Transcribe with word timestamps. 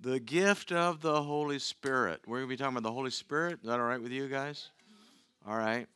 The 0.00 0.20
gift 0.20 0.70
of 0.70 1.00
the 1.00 1.24
Holy 1.24 1.58
Spirit. 1.58 2.20
We're 2.24 2.36
going 2.38 2.48
to 2.48 2.52
be 2.52 2.56
talking 2.56 2.76
about 2.76 2.88
the 2.88 2.92
Holy 2.92 3.10
Spirit. 3.10 3.58
Is 3.62 3.68
that 3.68 3.80
all 3.80 3.86
right 3.86 4.00
with 4.00 4.12
you 4.12 4.28
guys? 4.28 4.68
All 5.44 5.56
right. 5.56 5.88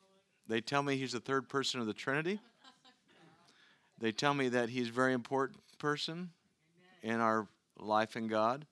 They 0.49 0.61
tell 0.61 0.83
me 0.83 0.97
he's 0.97 1.13
the 1.13 1.21
third 1.21 1.49
person 1.49 1.81
of 1.81 1.87
the 1.87 1.93
Trinity. 1.93 2.41
They 4.01 4.11
tell 4.11 4.35
me 4.35 4.49
that 4.49 4.71
he's 4.71 4.89
a 4.89 4.93
very 4.93 5.13
important 5.13 5.61
person 5.79 6.31
in 7.05 7.21
our 7.21 7.47
life 7.79 8.17
in 8.17 8.27
God. 8.27 8.67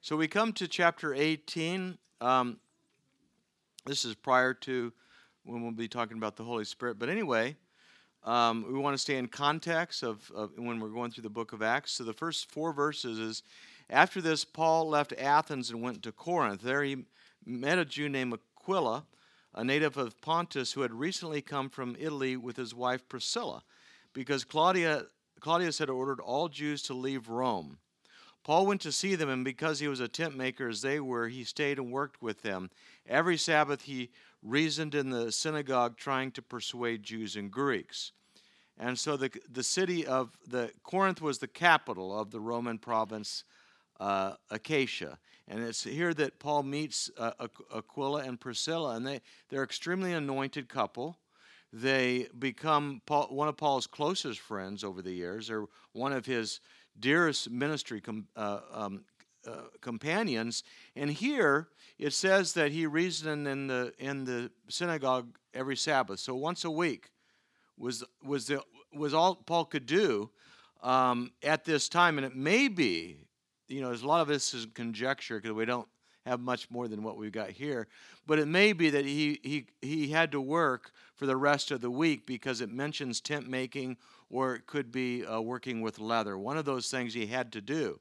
So 0.00 0.16
we 0.16 0.26
come 0.26 0.52
to 0.54 0.66
chapter 0.66 1.14
18. 1.14 1.96
Um, 2.20 2.58
this 3.84 4.04
is 4.04 4.16
prior 4.16 4.52
to 4.52 4.92
when 5.44 5.62
we'll 5.62 5.70
be 5.70 5.86
talking 5.86 6.16
about 6.16 6.34
the 6.34 6.42
Holy 6.42 6.64
Spirit. 6.64 6.98
But 6.98 7.08
anyway, 7.08 7.54
um, 8.24 8.64
we 8.66 8.76
want 8.80 8.94
to 8.94 8.98
stay 8.98 9.16
in 9.16 9.28
context 9.28 10.02
of, 10.02 10.28
of 10.34 10.50
when 10.56 10.80
we're 10.80 10.88
going 10.88 11.12
through 11.12 11.22
the 11.22 11.30
book 11.30 11.52
of 11.52 11.62
Acts. 11.62 11.92
So 11.92 12.02
the 12.02 12.12
first 12.12 12.50
four 12.50 12.72
verses 12.72 13.20
is 13.20 13.44
after 13.88 14.20
this, 14.20 14.44
Paul 14.44 14.88
left 14.88 15.12
Athens 15.12 15.70
and 15.70 15.82
went 15.82 16.02
to 16.02 16.12
Corinth. 16.12 16.62
There 16.62 16.82
he 16.82 17.04
met 17.44 17.78
a 17.78 17.84
Jew 17.84 18.08
named 18.08 18.34
Aquila, 18.34 19.06
a 19.54 19.64
native 19.64 19.96
of 19.96 20.20
Pontus, 20.20 20.72
who 20.72 20.82
had 20.82 20.92
recently 20.92 21.40
come 21.40 21.70
from 21.70 21.96
Italy 21.98 22.36
with 22.36 22.56
his 22.56 22.74
wife 22.74 23.08
Priscilla, 23.08 23.62
because 24.12 24.44
Claudia, 24.44 25.06
Claudius 25.40 25.78
had 25.78 25.88
ordered 25.88 26.20
all 26.20 26.48
Jews 26.48 26.82
to 26.82 26.94
leave 26.94 27.28
Rome. 27.28 27.78
Paul 28.42 28.66
went 28.66 28.80
to 28.82 28.92
see 28.92 29.14
them, 29.14 29.28
and 29.28 29.44
because 29.44 29.80
he 29.80 29.88
was 29.88 30.00
a 30.00 30.08
tent 30.08 30.36
maker 30.36 30.68
as 30.68 30.82
they 30.82 31.00
were, 31.00 31.28
he 31.28 31.42
stayed 31.42 31.78
and 31.78 31.90
worked 31.90 32.22
with 32.22 32.42
them. 32.42 32.70
Every 33.06 33.36
Sabbath 33.36 33.82
he 33.82 34.10
reasoned 34.42 34.94
in 34.94 35.10
the 35.10 35.32
synagogue, 35.32 35.96
trying 35.96 36.30
to 36.32 36.42
persuade 36.42 37.02
Jews 37.02 37.34
and 37.34 37.50
Greeks. 37.50 38.12
And 38.78 38.98
so 38.98 39.16
the, 39.16 39.30
the 39.50 39.64
city 39.64 40.06
of 40.06 40.36
the 40.46 40.70
Corinth 40.82 41.20
was 41.20 41.38
the 41.38 41.48
capital 41.48 42.16
of 42.16 42.30
the 42.30 42.40
Roman 42.40 42.78
province 42.78 43.42
uh, 44.00 44.34
Achaia. 44.50 45.18
And 45.48 45.62
it's 45.62 45.84
here 45.84 46.12
that 46.14 46.38
Paul 46.40 46.64
meets 46.64 47.10
uh, 47.16 47.32
Aquila 47.74 48.22
and 48.24 48.40
Priscilla, 48.40 48.96
and 48.96 49.06
they, 49.06 49.20
they're 49.48 49.62
extremely 49.62 50.12
anointed 50.12 50.68
couple. 50.68 51.18
They 51.72 52.28
become 52.38 53.02
Paul, 53.06 53.28
one 53.30 53.48
of 53.48 53.56
Paul's 53.56 53.86
closest 53.86 54.40
friends 54.40 54.82
over 54.82 55.02
the 55.02 55.12
years. 55.12 55.48
They're 55.48 55.66
one 55.92 56.12
of 56.12 56.26
his 56.26 56.60
dearest 56.98 57.50
ministry 57.50 58.00
com, 58.00 58.26
uh, 58.34 58.60
um, 58.72 59.04
uh, 59.46 59.62
companions. 59.80 60.64
And 60.94 61.10
here 61.10 61.68
it 61.98 62.12
says 62.12 62.54
that 62.54 62.72
he 62.72 62.86
reasoned 62.86 63.46
in 63.46 63.66
the 63.66 63.92
in 63.98 64.24
the 64.24 64.50
synagogue 64.68 65.36
every 65.54 65.76
Sabbath, 65.76 66.18
so 66.20 66.34
once 66.34 66.64
a 66.64 66.70
week 66.70 67.10
was 67.76 68.02
was 68.24 68.46
the 68.46 68.62
was 68.92 69.14
all 69.14 69.34
Paul 69.34 69.66
could 69.66 69.86
do 69.86 70.30
um, 70.82 71.30
at 71.42 71.64
this 71.64 71.88
time. 71.88 72.18
And 72.18 72.26
it 72.26 72.34
may 72.34 72.68
be 72.68 73.25
you 73.68 73.80
know, 73.80 73.88
there's 73.88 74.02
a 74.02 74.06
lot 74.06 74.20
of 74.20 74.28
this 74.28 74.54
is 74.54 74.66
conjecture 74.74 75.40
because 75.40 75.54
we 75.54 75.64
don't 75.64 75.88
have 76.26 76.40
much 76.40 76.70
more 76.70 76.88
than 76.88 77.02
what 77.02 77.16
we've 77.16 77.32
got 77.32 77.50
here. 77.50 77.86
But 78.26 78.38
it 78.38 78.46
may 78.46 78.72
be 78.72 78.90
that 78.90 79.04
he, 79.04 79.40
he, 79.42 79.66
he 79.80 80.08
had 80.08 80.32
to 80.32 80.40
work 80.40 80.92
for 81.14 81.26
the 81.26 81.36
rest 81.36 81.70
of 81.70 81.80
the 81.80 81.90
week 81.90 82.26
because 82.26 82.60
it 82.60 82.70
mentions 82.70 83.20
tent 83.20 83.48
making 83.48 83.96
or 84.28 84.56
it 84.56 84.66
could 84.66 84.90
be 84.90 85.24
uh, 85.24 85.40
working 85.40 85.80
with 85.80 86.00
leather. 86.00 86.36
One 86.36 86.58
of 86.58 86.64
those 86.64 86.90
things 86.90 87.14
he 87.14 87.26
had 87.26 87.52
to 87.52 87.60
do. 87.60 88.00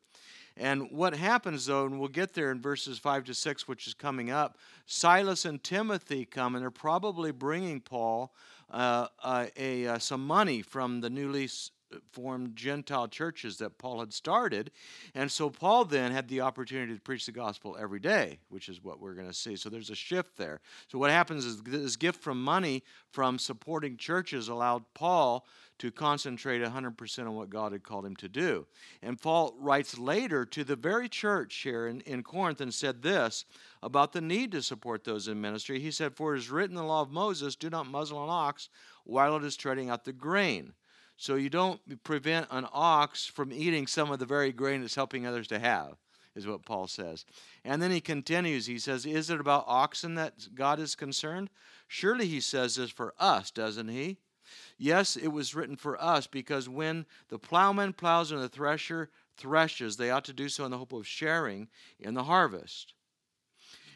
And 0.57 0.89
what 0.91 1.15
happens 1.15 1.65
though, 1.65 1.85
and 1.85 1.99
we'll 1.99 2.09
get 2.09 2.33
there 2.33 2.51
in 2.51 2.61
verses 2.61 2.97
5 2.97 3.25
to 3.25 3.33
6, 3.33 3.67
which 3.67 3.87
is 3.87 3.93
coming 3.93 4.31
up, 4.31 4.57
Silas 4.85 5.45
and 5.45 5.61
Timothy 5.63 6.25
come 6.25 6.55
and 6.55 6.63
they're 6.63 6.71
probably 6.71 7.31
bringing 7.31 7.81
Paul 7.81 8.33
uh, 8.71 9.07
uh, 9.21 9.47
a, 9.57 9.87
uh, 9.87 9.99
some 9.99 10.25
money 10.25 10.61
from 10.61 11.01
the 11.01 11.09
newly 11.09 11.47
formed 12.11 12.55
Gentile 12.55 13.07
churches 13.07 13.57
that 13.57 13.77
Paul 13.77 13.99
had 13.99 14.13
started. 14.13 14.71
And 15.13 15.31
so 15.31 15.49
Paul 15.49 15.85
then 15.85 16.11
had 16.11 16.27
the 16.27 16.41
opportunity 16.41 16.93
to 16.93 17.01
preach 17.01 17.25
the 17.25 17.31
gospel 17.31 17.75
every 17.79 17.99
day, 17.99 18.39
which 18.49 18.69
is 18.69 18.83
what 18.83 18.99
we're 18.99 19.13
going 19.13 19.27
to 19.27 19.33
see. 19.33 19.55
So 19.55 19.69
there's 19.69 19.89
a 19.89 19.95
shift 19.95 20.37
there. 20.37 20.61
So 20.87 20.97
what 20.97 21.11
happens 21.11 21.45
is 21.45 21.61
this 21.61 21.95
gift 21.95 22.21
from 22.21 22.43
money 22.43 22.83
from 23.11 23.39
supporting 23.39 23.97
churches 23.97 24.47
allowed 24.47 24.83
Paul 24.93 25.45
to 25.77 25.91
concentrate 25.91 26.61
100% 26.61 27.19
on 27.19 27.35
what 27.35 27.49
God 27.49 27.73
had 27.73 27.83
called 27.83 28.05
him 28.05 28.15
to 28.17 28.29
do. 28.29 28.65
And 29.01 29.19
Paul 29.19 29.55
writes 29.59 29.97
later 29.97 30.45
to 30.45 30.63
the 30.63 30.75
very 30.75 31.09
church 31.09 31.55
here 31.55 31.87
in, 31.87 32.01
in 32.01 32.23
Corinth 32.23 32.61
and 32.61 32.73
said 32.73 33.01
this 33.01 33.45
about 33.83 34.13
the 34.13 34.21
need 34.21 34.51
to 34.53 34.61
support 34.61 35.03
those 35.03 35.27
in 35.27 35.41
ministry. 35.41 35.79
He 35.79 35.91
said, 35.91 36.15
For 36.15 36.33
it 36.33 36.39
is 36.39 36.49
written 36.49 36.77
in 36.77 36.83
the 36.83 36.87
law 36.87 37.01
of 37.01 37.11
Moses, 37.11 37.55
do 37.55 37.69
not 37.69 37.87
muzzle 37.87 38.23
an 38.23 38.29
ox 38.29 38.69
while 39.03 39.35
it 39.35 39.43
is 39.43 39.57
treading 39.57 39.89
out 39.89 40.05
the 40.05 40.13
grain. 40.13 40.73
So 41.17 41.35
you 41.35 41.49
don't 41.49 42.03
prevent 42.03 42.47
an 42.51 42.67
ox 42.73 43.25
from 43.25 43.53
eating 43.53 43.87
some 43.87 44.11
of 44.11 44.19
the 44.19 44.25
very 44.25 44.51
grain 44.51 44.83
it's 44.83 44.95
helping 44.95 45.25
others 45.25 45.47
to 45.47 45.59
have, 45.59 45.95
is 46.35 46.45
what 46.45 46.65
Paul 46.65 46.87
says. 46.87 47.25
And 47.63 47.81
then 47.81 47.91
he 47.91 48.01
continues. 48.01 48.65
He 48.65 48.79
says, 48.79 49.05
Is 49.05 49.29
it 49.29 49.39
about 49.39 49.65
oxen 49.67 50.15
that 50.15 50.53
God 50.53 50.79
is 50.79 50.95
concerned? 50.95 51.49
Surely 51.87 52.27
he 52.27 52.41
says 52.41 52.75
this 52.75 52.89
for 52.89 53.13
us, 53.17 53.49
doesn't 53.51 53.87
he? 53.87 54.17
Yes, 54.77 55.15
it 55.15 55.29
was 55.29 55.55
written 55.55 55.75
for 55.75 56.01
us 56.01 56.27
because 56.27 56.69
when 56.69 57.05
the 57.29 57.39
plowman 57.39 57.93
plows 57.93 58.31
and 58.31 58.41
the 58.41 58.49
thresher 58.49 59.09
threshes, 59.37 59.97
they 59.97 60.11
ought 60.11 60.25
to 60.25 60.33
do 60.33 60.49
so 60.49 60.65
in 60.65 60.71
the 60.71 60.77
hope 60.77 60.93
of 60.93 61.07
sharing 61.07 61.67
in 61.99 62.13
the 62.13 62.23
harvest. 62.23 62.93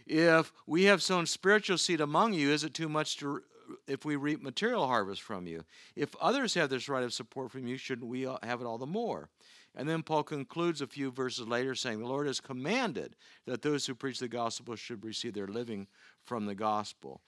If 0.05 0.51
we 0.65 0.85
have 0.85 1.03
sown 1.03 1.27
spiritual 1.27 1.77
seed 1.77 2.01
among 2.01 2.33
you, 2.33 2.51
is 2.51 2.63
it 2.63 2.73
too 2.73 2.89
much 2.89 3.17
to 3.17 3.43
if 3.87 4.05
we 4.05 4.15
reap 4.15 4.41
material 4.41 4.87
harvest 4.87 5.21
from 5.21 5.47
you. 5.47 5.63
If 5.95 6.15
others 6.17 6.53
have 6.53 6.69
this 6.69 6.89
right 6.89 7.03
of 7.03 7.13
support 7.13 7.51
from 7.51 7.67
you, 7.67 7.77
shouldn't 7.77 8.07
we 8.07 8.21
have 8.21 8.61
it 8.61 8.65
all 8.65 8.77
the 8.77 8.85
more? 8.85 9.29
And 9.75 9.87
then 9.87 10.03
Paul 10.03 10.23
concludes 10.23 10.81
a 10.81 10.87
few 10.87 11.11
verses 11.11 11.47
later 11.47 11.75
saying, 11.75 11.99
The 11.99 12.07
Lord 12.07 12.27
has 12.27 12.39
commanded 12.39 13.15
that 13.45 13.61
those 13.61 13.85
who 13.85 13.95
preach 13.95 14.19
the 14.19 14.27
gospel 14.27 14.75
should 14.75 15.05
receive 15.05 15.33
their 15.33 15.47
living 15.47 15.87
from 16.25 16.45
the 16.45 16.55
gospel. 16.55 17.21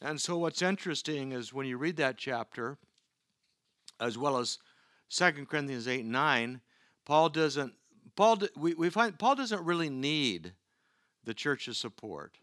And 0.00 0.20
so, 0.20 0.36
what's 0.36 0.62
interesting 0.62 1.32
is 1.32 1.54
when 1.54 1.66
you 1.66 1.78
read 1.78 1.96
that 1.96 2.18
chapter, 2.18 2.76
as 3.98 4.18
well 4.18 4.36
as 4.36 4.58
2 5.10 5.46
Corinthians 5.46 5.88
8 5.88 6.00
and 6.00 6.12
9, 6.12 6.60
Paul 7.06 7.30
doesn't, 7.30 7.72
Paul, 8.14 8.40
we, 8.56 8.74
we 8.74 8.90
find 8.90 9.18
Paul 9.18 9.36
doesn't 9.36 9.64
really 9.64 9.88
need 9.88 10.52
the 11.24 11.34
church's 11.34 11.78
support. 11.78 12.38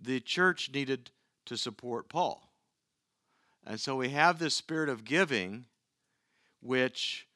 The 0.00 0.20
church 0.20 0.70
needed 0.72 1.10
to 1.46 1.56
support 1.56 2.08
Paul. 2.08 2.47
And 3.68 3.78
so 3.78 3.96
we 3.96 4.08
have 4.08 4.38
this 4.38 4.54
spirit 4.54 4.88
of 4.88 5.04
giving, 5.04 5.66
which 6.62 7.28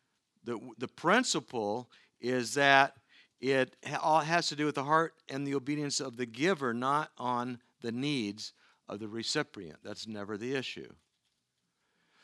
the, 0.42 0.58
the 0.78 0.88
principle 0.88 1.90
is 2.22 2.54
that 2.54 2.94
it 3.38 3.76
all 4.00 4.20
has 4.20 4.48
to 4.48 4.56
do 4.56 4.64
with 4.64 4.76
the 4.76 4.84
heart 4.84 5.12
and 5.28 5.46
the 5.46 5.54
obedience 5.54 6.00
of 6.00 6.16
the 6.16 6.24
giver, 6.24 6.72
not 6.72 7.10
on 7.18 7.60
the 7.82 7.92
needs 7.92 8.54
of 8.88 8.98
the 8.98 9.08
recipient. 9.08 9.80
That's 9.84 10.06
never 10.06 10.38
the 10.38 10.54
issue. 10.54 10.90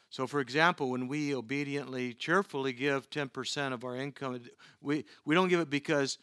So, 0.08 0.26
for 0.26 0.40
example, 0.40 0.88
when 0.88 1.06
we 1.06 1.34
obediently, 1.34 2.14
cheerfully 2.14 2.72
give 2.72 3.10
10% 3.10 3.74
of 3.74 3.84
our 3.84 3.94
income, 3.94 4.40
we, 4.80 5.04
we 5.26 5.34
don't 5.34 5.48
give 5.48 5.60
it 5.60 5.68
because, 5.68 6.16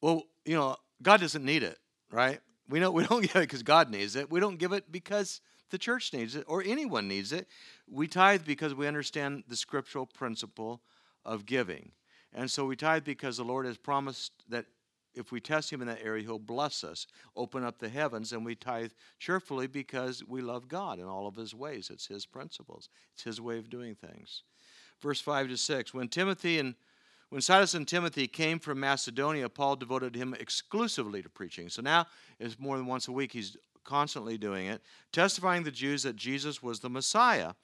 well, 0.00 0.24
you 0.44 0.56
know, 0.56 0.74
God 1.02 1.20
doesn't 1.20 1.44
need 1.44 1.62
it, 1.62 1.78
right? 2.10 2.40
We, 2.68 2.80
know, 2.80 2.90
we 2.90 3.06
don't 3.06 3.20
give 3.22 3.36
it 3.36 3.42
because 3.42 3.62
God 3.62 3.90
needs 3.90 4.16
it. 4.16 4.28
We 4.28 4.40
don't 4.40 4.58
give 4.58 4.72
it 4.72 4.90
because 4.90 5.40
the 5.70 5.78
church 5.78 6.12
needs 6.12 6.34
it 6.34 6.44
or 6.46 6.62
anyone 6.64 7.08
needs 7.08 7.32
it. 7.32 7.46
We 7.90 8.06
tithe 8.06 8.44
because 8.46 8.74
we 8.74 8.86
understand 8.86 9.44
the 9.48 9.56
scriptural 9.56 10.06
principle 10.06 10.80
of 11.24 11.46
giving. 11.46 11.92
And 12.32 12.50
so 12.50 12.66
we 12.66 12.76
tithe 12.76 13.04
because 13.04 13.36
the 13.36 13.44
Lord 13.44 13.66
has 13.66 13.76
promised 13.76 14.32
that 14.48 14.66
if 15.14 15.32
we 15.32 15.40
test 15.40 15.72
Him 15.72 15.80
in 15.80 15.88
that 15.88 16.02
area, 16.02 16.22
He'll 16.22 16.38
bless 16.38 16.84
us, 16.84 17.06
open 17.34 17.64
up 17.64 17.78
the 17.78 17.88
heavens, 17.88 18.32
and 18.32 18.44
we 18.44 18.54
tithe 18.54 18.92
cheerfully 19.18 19.66
because 19.66 20.22
we 20.26 20.40
love 20.40 20.68
God 20.68 20.98
in 20.98 21.06
all 21.06 21.26
of 21.26 21.36
His 21.36 21.54
ways. 21.54 21.90
It's 21.92 22.06
His 22.06 22.26
principles, 22.26 22.88
it's 23.14 23.24
His 23.24 23.40
way 23.40 23.58
of 23.58 23.70
doing 23.70 23.94
things. 23.94 24.42
Verse 25.00 25.20
5 25.20 25.48
to 25.48 25.56
6 25.56 25.94
When 25.94 26.08
Timothy 26.08 26.58
and 26.58 26.74
when 27.30 27.42
Silas 27.42 27.74
and 27.74 27.86
Timothy 27.86 28.26
came 28.26 28.58
from 28.58 28.80
Macedonia, 28.80 29.50
Paul 29.50 29.76
devoted 29.76 30.14
him 30.14 30.34
exclusively 30.40 31.20
to 31.22 31.28
preaching. 31.28 31.68
So 31.68 31.82
now 31.82 32.06
it's 32.38 32.58
more 32.58 32.78
than 32.78 32.86
once 32.86 33.06
a 33.06 33.12
week 33.12 33.32
he's 33.32 33.54
constantly 33.84 34.38
doing 34.38 34.66
it, 34.66 34.82
testifying 35.12 35.62
the 35.62 35.70
Jews 35.70 36.02
that 36.02 36.16
Jesus 36.16 36.62
was 36.62 36.80
the 36.80 36.90
Messiah. 36.90 37.54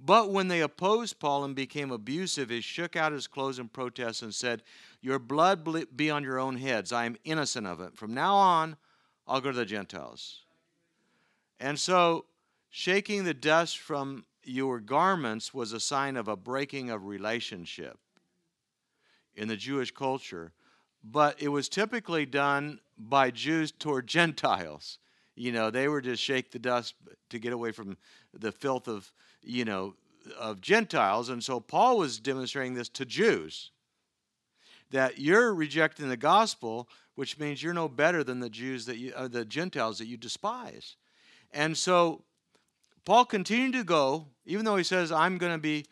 But 0.00 0.30
when 0.30 0.48
they 0.48 0.60
opposed 0.60 1.18
Paul 1.18 1.44
and 1.44 1.56
became 1.56 1.90
abusive, 1.90 2.50
he 2.50 2.60
shook 2.60 2.94
out 2.94 3.12
his 3.12 3.26
clothes 3.26 3.58
in 3.58 3.68
protest 3.68 4.22
and 4.22 4.32
said, 4.32 4.62
Your 5.00 5.18
blood 5.18 5.66
be 5.96 6.10
on 6.10 6.22
your 6.22 6.38
own 6.38 6.56
heads. 6.56 6.92
I 6.92 7.04
am 7.04 7.16
innocent 7.24 7.66
of 7.66 7.80
it. 7.80 7.96
From 7.96 8.14
now 8.14 8.34
on, 8.36 8.76
I'll 9.26 9.40
go 9.40 9.50
to 9.50 9.56
the 9.56 9.64
Gentiles. 9.64 10.42
And 11.58 11.78
so, 11.78 12.26
shaking 12.70 13.24
the 13.24 13.34
dust 13.34 13.78
from 13.78 14.24
your 14.44 14.78
garments 14.78 15.52
was 15.52 15.72
a 15.72 15.80
sign 15.80 16.16
of 16.16 16.28
a 16.28 16.36
breaking 16.36 16.90
of 16.90 17.04
relationship 17.04 17.98
in 19.34 19.48
the 19.48 19.56
Jewish 19.56 19.90
culture. 19.90 20.52
But 21.02 21.42
it 21.42 21.48
was 21.48 21.68
typically 21.68 22.24
done 22.24 22.80
by 22.96 23.30
Jews 23.30 23.72
toward 23.72 24.06
Gentiles. 24.18 24.98
You 25.38 25.52
know, 25.52 25.70
they 25.70 25.88
were 25.88 26.00
just 26.00 26.22
shake 26.22 26.50
the 26.50 26.58
dust 26.58 26.94
to 27.30 27.38
get 27.38 27.52
away 27.52 27.72
from 27.72 27.96
the 28.32 28.52
filth 28.52 28.88
of, 28.88 29.12
you 29.42 29.64
know, 29.64 29.94
of 30.38 30.60
Gentiles. 30.60 31.28
And 31.28 31.42
so 31.42 31.60
Paul 31.60 31.98
was 31.98 32.18
demonstrating 32.20 32.74
this 32.74 32.88
to 32.90 33.04
Jews. 33.06 33.70
that 34.90 35.18
you're 35.18 35.54
rejecting 35.54 36.08
the 36.08 36.16
gospel, 36.16 36.88
which 37.14 37.38
means 37.38 37.62
you're 37.62 37.74
no 37.74 37.88
better 37.88 38.24
than 38.24 38.40
the 38.40 38.50
Jews 38.50 38.86
that 38.86 38.96
you, 38.96 39.12
uh, 39.14 39.28
the 39.28 39.44
Gentiles 39.44 39.98
that 39.98 40.06
you 40.06 40.16
despise. 40.16 40.96
And 41.52 41.76
so 41.76 42.24
Paul 43.04 43.24
continued 43.24 43.74
to 43.74 43.84
go, 43.84 44.28
even 44.46 44.64
though 44.64 44.76
he 44.76 44.84
says, 44.84 45.12
I'm 45.12 45.38
going 45.38 45.52
to 45.52 45.58
be 45.58 45.86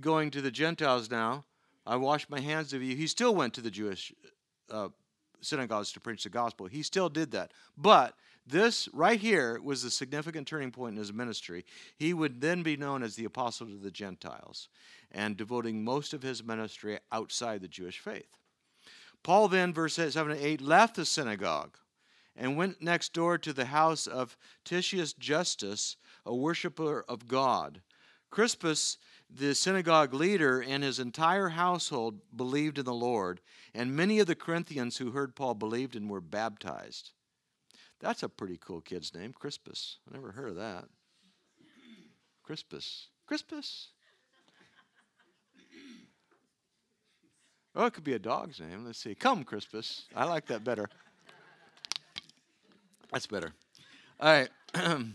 going 0.00 0.30
to 0.32 0.40
the 0.40 0.50
Gentiles 0.50 1.10
now. 1.10 1.44
I 1.86 1.96
wash 1.96 2.28
my 2.28 2.40
hands 2.40 2.72
of 2.72 2.82
you. 2.82 2.96
He 2.96 3.06
still 3.06 3.34
went 3.34 3.54
to 3.54 3.60
the 3.60 3.70
Jewish 3.70 4.12
uh, 4.70 4.88
synagogues 5.40 5.92
to 5.92 6.00
preach 6.00 6.24
the 6.24 6.30
gospel. 6.30 6.66
He 6.66 6.82
still 6.82 7.08
did 7.08 7.30
that. 7.32 7.52
But 7.76 8.14
this 8.46 8.88
right 8.92 9.18
here 9.18 9.60
was 9.60 9.82
a 9.82 9.90
significant 9.90 10.46
turning 10.46 10.70
point 10.70 10.92
in 10.92 10.98
his 10.98 11.12
ministry. 11.12 11.64
He 11.96 12.14
would 12.14 12.40
then 12.40 12.62
be 12.62 12.76
known 12.76 13.02
as 13.02 13.16
the 13.16 13.24
apostle 13.24 13.66
to 13.66 13.76
the 13.76 13.90
Gentiles 13.90 14.68
and 15.10 15.36
devoting 15.36 15.82
most 15.82 16.14
of 16.14 16.22
his 16.22 16.44
ministry 16.44 16.98
outside 17.10 17.60
the 17.60 17.68
Jewish 17.68 17.98
faith. 17.98 18.36
Paul 19.22 19.48
then, 19.48 19.72
verse 19.72 19.94
7 19.94 20.30
and 20.30 20.40
8, 20.40 20.60
left 20.60 20.94
the 20.94 21.04
synagogue 21.04 21.76
and 22.36 22.56
went 22.56 22.82
next 22.82 23.12
door 23.12 23.38
to 23.38 23.52
the 23.52 23.64
house 23.66 24.06
of 24.06 24.36
Titius 24.64 25.12
Justus, 25.14 25.96
a 26.24 26.34
worshiper 26.34 27.04
of 27.08 27.26
God. 27.26 27.80
Crispus, 28.30 28.98
the 29.28 29.54
synagogue 29.54 30.14
leader, 30.14 30.60
and 30.60 30.84
his 30.84 31.00
entire 31.00 31.48
household 31.48 32.20
believed 32.36 32.78
in 32.78 32.84
the 32.84 32.94
Lord, 32.94 33.40
and 33.74 33.96
many 33.96 34.18
of 34.20 34.26
the 34.26 34.34
Corinthians 34.34 34.98
who 34.98 35.10
heard 35.10 35.34
Paul 35.34 35.54
believed 35.54 35.96
and 35.96 36.08
were 36.08 36.20
baptized. 36.20 37.12
That's 38.00 38.22
a 38.22 38.28
pretty 38.28 38.58
cool 38.58 38.80
kid's 38.80 39.14
name, 39.14 39.32
Crispus. 39.32 39.98
I 40.08 40.14
never 40.14 40.32
heard 40.32 40.50
of 40.50 40.56
that. 40.56 40.84
Crispus. 42.42 43.08
Crispus. 43.26 43.88
Oh, 47.74 47.86
it 47.86 47.92
could 47.92 48.04
be 48.04 48.14
a 48.14 48.18
dog's 48.18 48.60
name. 48.60 48.84
Let's 48.84 48.98
see. 48.98 49.14
Come, 49.14 49.44
Crispus. 49.44 50.04
I 50.14 50.24
like 50.24 50.46
that 50.46 50.64
better. 50.64 50.88
That's 53.12 53.26
better. 53.26 53.52
All 54.20 54.32
right. 54.32 54.48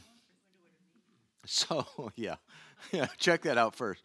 so, 1.46 1.86
yeah. 2.16 2.36
Yeah, 2.92 3.08
check 3.18 3.44
that 3.44 3.58
out 3.58 3.76
first. 3.76 4.02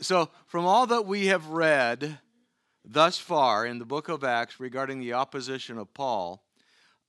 So, 0.00 0.28
from 0.46 0.66
all 0.66 0.86
that 0.88 1.06
we 1.06 1.26
have 1.26 1.46
read 1.48 2.18
thus 2.84 3.16
far 3.16 3.64
in 3.64 3.78
the 3.78 3.84
book 3.84 4.08
of 4.08 4.24
Acts 4.24 4.58
regarding 4.58 4.98
the 4.98 5.12
opposition 5.12 5.78
of 5.78 5.94
Paul, 5.94 6.42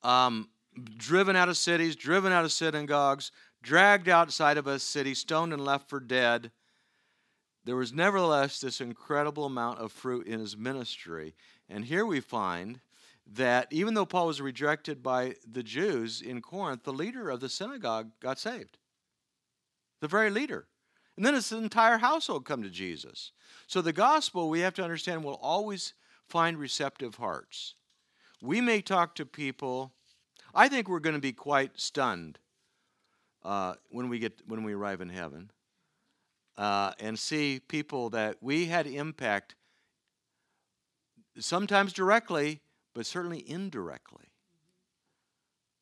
um, 0.04 0.50
driven 0.98 1.36
out 1.36 1.50
of 1.50 1.58
cities, 1.58 1.96
driven 1.96 2.31
out 2.31 2.46
of 2.46 2.52
synagogues, 2.52 3.31
dragged 3.62 4.10
outside 4.10 4.58
of 4.58 4.68
a 4.68 4.80
city, 4.80 5.14
stoned 5.14 5.54
and 5.54 5.64
left 5.64 5.90
for 5.90 6.00
dead, 6.00 6.52
there 7.66 7.75
was 7.75 7.94
nevertheless 7.94 8.60
this 8.60 8.81
incredible 8.81 9.46
amount 9.46 9.80
of 9.80 9.92
fruit 9.92 10.28
in 10.28 10.40
his 10.40 10.58
ministry. 10.58 11.34
And 11.70 11.86
here 11.86 12.06
we 12.06 12.20
find 12.20 12.81
that 13.25 13.68
even 13.72 13.94
though 13.94 14.06
Paul 14.06 14.28
was 14.28 14.42
rejected 14.42 15.02
by 15.02 15.36
the 15.50 15.64
Jews 15.64 16.22
in 16.22 16.42
Corinth, 16.42 16.84
the 16.84 16.92
leader 16.92 17.30
of 17.30 17.40
the 17.40 17.48
synagogue 17.48 18.12
got 18.19 18.38
saved. 18.38 18.78
The 20.02 20.10
very 20.10 20.30
leader. 20.30 20.68
And 21.16 21.26
then 21.26 21.36
his 21.36 21.52
entire 21.52 22.00
household 22.00 22.46
come 22.46 22.64
to 22.64 22.69
Jesus. 22.69 23.31
So 23.68 23.81
the 23.81 23.94
gospel, 23.94 24.50
we 24.50 24.60
have 24.60 24.74
to 24.74 24.84
understand, 24.84 25.24
will 25.24 25.40
always 25.42 25.94
find 26.28 26.58
receptive 26.58 27.16
hearts. 27.16 27.76
We 28.42 28.60
may 28.60 28.81
talk 28.81 29.16
to 29.16 29.26
people. 29.26 29.94
I 30.54 30.68
think 30.68 30.88
we're 30.88 31.00
going 31.00 31.16
to 31.16 31.22
be 31.22 31.34
quite 31.34 31.80
stunned 31.80 32.40
uh, 33.44 33.74
when 33.90 34.10
we 34.10 34.20
get 34.20 34.42
when 34.48 34.64
we 34.64 34.74
arrive 34.74 35.02
in 35.02 35.10
heaven 35.10 35.52
uh, 36.58 36.92
and 37.00 37.18
see 37.18 37.60
people 37.60 38.10
that 38.12 38.38
we 38.42 38.66
had 38.66 38.88
impact, 38.88 39.56
sometimes 41.40 41.94
directly, 41.94 42.62
but 42.94 43.06
certainly 43.06 43.44
indirectly. 43.50 44.26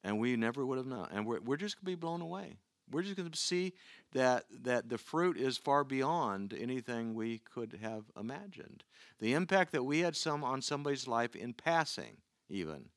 And 0.04 0.20
we 0.20 0.36
never 0.36 0.66
would 0.66 0.78
have 0.78 0.88
known. 0.88 1.08
And 1.12 1.28
we're, 1.28 1.42
we're 1.42 1.58
just 1.58 1.76
going 1.76 1.92
to 1.92 1.98
be 1.98 2.00
blown 2.00 2.22
away. 2.22 2.58
We're 2.90 3.04
just 3.04 3.16
going 3.16 3.30
to 3.30 3.38
see 3.38 3.74
that, 4.14 4.46
that 4.64 4.90
the 4.90 4.98
fruit 4.98 5.38
is 5.38 5.58
far 5.58 5.84
beyond 5.84 6.54
anything 6.60 7.14
we 7.14 7.40
could 7.40 7.80
have 7.82 8.06
imagined. 8.20 8.84
The 9.20 9.34
impact 9.34 9.72
that 9.74 9.84
we 9.84 10.00
had 10.00 10.16
some 10.16 10.44
on 10.44 10.62
somebody's 10.62 11.08
life 11.08 11.36
in 11.36 11.54
passing, 11.54 12.18
even. 12.50 12.90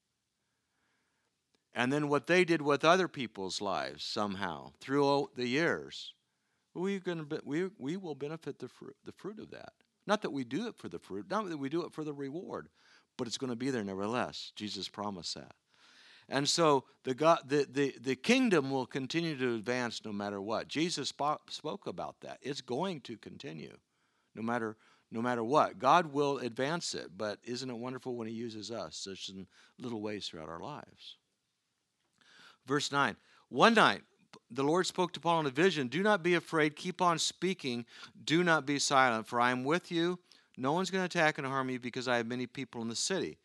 And 1.75 1.93
then 1.93 2.09
what 2.09 2.27
they 2.27 2.45
did 2.45 2.63
with 2.63 2.85
other 2.85 3.09
people's 3.09 3.61
lives 3.61 4.05
somehow 4.05 4.73
through 4.81 5.31
the 5.35 5.49
years 5.49 6.15
we, 6.75 6.99
going 6.99 7.27
to 7.27 7.41
we, 7.45 7.71
we 7.79 7.97
will 7.97 8.15
benefit 8.15 8.59
the 8.59 8.69
fruit, 8.69 8.97
the 9.05 9.13
fruit 9.13 9.39
of 9.39 9.51
that. 9.53 9.73
Not 10.07 10.23
that 10.23 10.33
we 10.33 10.45
do 10.45 10.67
it 10.67 10.77
for 10.77 10.89
the 10.89 10.99
fruit, 10.99 11.27
not 11.31 11.49
that 11.49 11.57
we 11.57 11.69
do 11.69 11.85
it 11.85 11.93
for 11.93 12.05
the 12.05 12.13
reward, 12.13 12.69
but 13.17 13.27
it's 13.27 13.39
going 13.39 13.51
to 13.51 13.57
be 13.57 13.71
there 13.71 13.85
nevertheless. 13.85 14.53
Jesus 14.57 14.89
promised 14.89 15.35
that. 15.37 15.55
And 16.29 16.49
so 16.49 16.85
the, 17.05 17.15
God, 17.15 17.41
the, 17.47 17.67
the, 17.71 17.95
the 18.01 18.17
kingdom 18.17 18.71
will 18.71 18.87
continue 18.87 19.37
to 19.37 19.55
advance 19.55 20.05
no 20.05 20.13
matter 20.13 20.41
what. 20.41 20.69
Jesus 20.69 21.09
spoke, 21.09 21.87
about 21.87 22.21
that. 22.23 22.39
It's 22.43 22.61
going 22.61 23.03
to 23.03 23.17
continue 23.17 23.77
no 24.35 24.43
matter, 24.43 24.77
no 25.13 25.23
matter 25.23 25.45
what. 25.45 25.79
God 25.79 26.13
will 26.13 26.39
advance 26.39 26.95
it, 26.95 27.11
but 27.17 27.39
isn't 27.45 27.71
it 27.71 27.77
wonderful 27.77 28.17
when 28.17 28.27
He 28.27 28.35
uses 28.35 28.71
us 28.71 28.97
such 28.97 29.29
in 29.29 29.47
little 29.79 30.01
ways 30.01 30.27
throughout 30.27 30.49
our 30.49 30.61
lives? 30.61 31.17
Verse 32.67 32.91
9 32.93 33.17
One 33.49 33.75
night, 33.75 34.03
the 34.51 34.65
Lord 34.65 34.87
spoke 34.87 35.13
to 35.13 35.21
Paul 35.21 35.41
in 35.41 35.47
a 35.47 35.51
vision 35.51 35.89
Do 35.89 36.03
not 36.03 36.23
be 36.23 36.35
afraid, 36.35 36.77
keep 36.77 37.03
on 37.03 37.19
speaking, 37.19 37.85
do 38.25 38.45
not 38.45 38.67
be 38.67 38.79
silent, 38.79 39.27
for 39.27 39.41
I 39.41 39.51
am 39.51 39.65
with 39.65 39.91
you. 39.91 40.19
No 40.57 40.73
one's 40.73 40.91
going 40.91 41.03
to 41.03 41.19
attack 41.19 41.39
and 41.39 41.47
harm 41.47 41.69
you 41.69 41.81
because 41.81 42.07
I 42.07 42.17
have 42.17 42.27
many 42.27 42.47
people 42.47 42.81
in 42.83 42.89
the 42.89 42.95
city. 42.95 43.39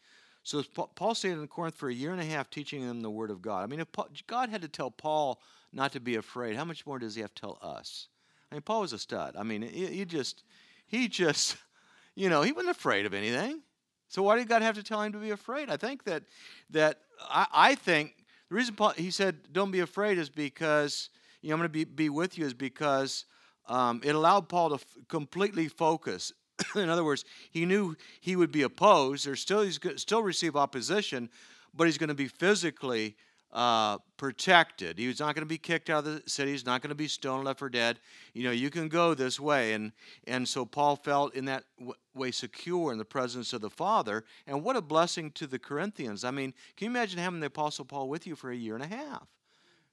So 0.43 0.63
Paul 0.95 1.15
stayed 1.15 1.31
in 1.31 1.47
Corinth 1.47 1.75
for 1.75 1.89
a 1.89 1.93
year 1.93 2.11
and 2.11 2.21
a 2.21 2.25
half 2.25 2.49
teaching 2.49 2.87
them 2.87 3.01
the 3.01 3.09
word 3.09 3.31
of 3.31 3.41
God. 3.41 3.63
I 3.63 3.67
mean, 3.67 3.79
if 3.79 3.91
Paul, 3.91 4.09
God 4.27 4.49
had 4.49 4.61
to 4.61 4.67
tell 4.67 4.89
Paul 4.89 5.41
not 5.73 5.91
to 5.93 5.99
be 5.99 6.15
afraid, 6.15 6.55
how 6.55 6.65
much 6.65 6.85
more 6.85 6.99
does 6.99 7.15
he 7.15 7.21
have 7.21 7.33
to 7.33 7.41
tell 7.41 7.59
us? 7.61 8.07
I 8.51 8.55
mean, 8.55 8.61
Paul 8.61 8.81
was 8.81 8.93
a 8.93 8.99
stud. 8.99 9.35
I 9.37 9.43
mean, 9.43 9.61
he, 9.61 10.05
just, 10.05 10.43
he 10.87 11.07
just, 11.07 11.57
you 12.15 12.29
know, 12.29 12.41
he 12.41 12.51
wasn't 12.51 12.75
afraid 12.75 13.05
of 13.05 13.13
anything. 13.13 13.61
So 14.07 14.23
why 14.23 14.37
did 14.37 14.47
God 14.47 14.61
have 14.61 14.75
to 14.75 14.83
tell 14.83 15.01
him 15.01 15.11
to 15.11 15.19
be 15.19 15.29
afraid? 15.29 15.69
I 15.69 15.77
think 15.77 16.03
that, 16.05 16.23
that 16.71 16.99
I, 17.29 17.45
I 17.53 17.75
think 17.75 18.15
the 18.49 18.55
reason 18.55 18.75
Paul, 18.75 18.93
he 18.97 19.11
said, 19.11 19.37
don't 19.51 19.71
be 19.71 19.79
afraid 19.79 20.17
is 20.17 20.29
because, 20.29 21.09
you 21.41 21.49
know, 21.49 21.55
I'm 21.55 21.59
going 21.59 21.69
to 21.69 21.73
be, 21.73 21.83
be 21.83 22.09
with 22.09 22.37
you 22.37 22.45
is 22.45 22.53
because 22.53 23.25
um, 23.67 24.01
it 24.03 24.15
allowed 24.15 24.49
Paul 24.49 24.69
to 24.69 24.75
f- 24.75 24.97
completely 25.07 25.67
focus. 25.67 26.33
In 26.75 26.89
other 26.89 27.03
words, 27.03 27.25
he 27.51 27.65
knew 27.65 27.95
he 28.19 28.35
would 28.35 28.51
be 28.51 28.63
opposed, 28.63 29.27
or 29.27 29.35
still 29.35 29.61
he's 29.61 29.79
still 29.97 30.23
receive 30.23 30.55
opposition, 30.55 31.29
but 31.75 31.85
he's 31.85 31.99
going 31.99 32.09
to 32.09 32.15
be 32.15 32.27
physically 32.27 33.15
uh, 33.51 33.97
protected. 34.17 34.99
was 34.99 35.19
not 35.19 35.33
going 35.35 35.45
to 35.45 35.49
be 35.49 35.57
kicked 35.57 35.89
out 35.89 36.05
of 36.05 36.23
the 36.23 36.29
city. 36.29 36.51
He's 36.51 36.65
not 36.65 36.81
going 36.81 36.89
to 36.89 36.95
be 36.95 37.07
stoned, 37.07 37.45
left 37.45 37.59
for 37.59 37.69
dead. 37.69 37.99
You 38.33 38.43
know, 38.43 38.51
you 38.51 38.69
can 38.69 38.89
go 38.89 39.13
this 39.13 39.39
way, 39.39 39.73
and 39.73 39.91
and 40.27 40.47
so 40.47 40.65
Paul 40.65 40.95
felt 40.95 41.33
in 41.33 41.45
that 41.45 41.63
w- 41.77 41.95
way 42.13 42.31
secure 42.31 42.91
in 42.91 42.97
the 42.97 43.05
presence 43.05 43.53
of 43.53 43.61
the 43.61 43.69
Father. 43.69 44.23
And 44.45 44.63
what 44.63 44.75
a 44.75 44.81
blessing 44.81 45.31
to 45.31 45.47
the 45.47 45.59
Corinthians! 45.59 46.23
I 46.23 46.31
mean, 46.31 46.53
can 46.77 46.85
you 46.85 46.91
imagine 46.91 47.19
having 47.19 47.39
the 47.39 47.47
Apostle 47.47 47.85
Paul 47.85 48.09
with 48.09 48.27
you 48.27 48.35
for 48.35 48.51
a 48.51 48.55
year 48.55 48.75
and 48.75 48.83
a 48.83 48.87
half, 48.87 49.27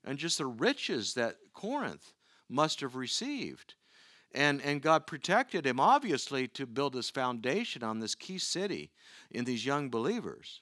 and 0.05 0.19
just 0.19 0.39
the 0.39 0.47
riches 0.47 1.15
that 1.15 1.37
Corinth 1.55 2.13
must 2.49 2.81
have 2.81 2.97
received. 2.97 3.75
And, 4.35 4.61
and 4.63 4.83
God 4.83 5.07
protected 5.07 5.67
him, 5.67 5.81
obviously, 5.81 6.47
to 6.49 6.67
build 6.67 6.95
his 6.95 7.09
foundation 7.09 7.83
on 7.83 8.01
this 8.01 8.15
key 8.15 8.39
city 8.39 8.91
in 9.31 9.45
these 9.45 9.65
young 9.65 9.89
believers. 9.89 10.61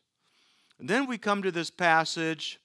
And 0.79 0.89
then 0.89 1.07
we 1.07 1.19
come 1.19 1.43
to 1.43 1.51
this 1.51 1.71
passage 1.71 2.61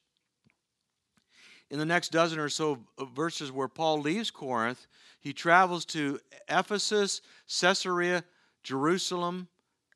in 1.69 1.79
the 1.79 1.85
next 1.85 2.11
dozen 2.11 2.39
or 2.39 2.49
so 2.49 2.79
verses 3.13 3.51
where 3.51 3.67
Paul 3.67 4.01
leaves 4.01 4.31
Corinth, 4.31 4.87
he 5.19 5.33
travels 5.33 5.85
to 5.85 6.19
Ephesus, 6.47 7.21
Caesarea, 7.59 8.23
Jerusalem, 8.63 9.47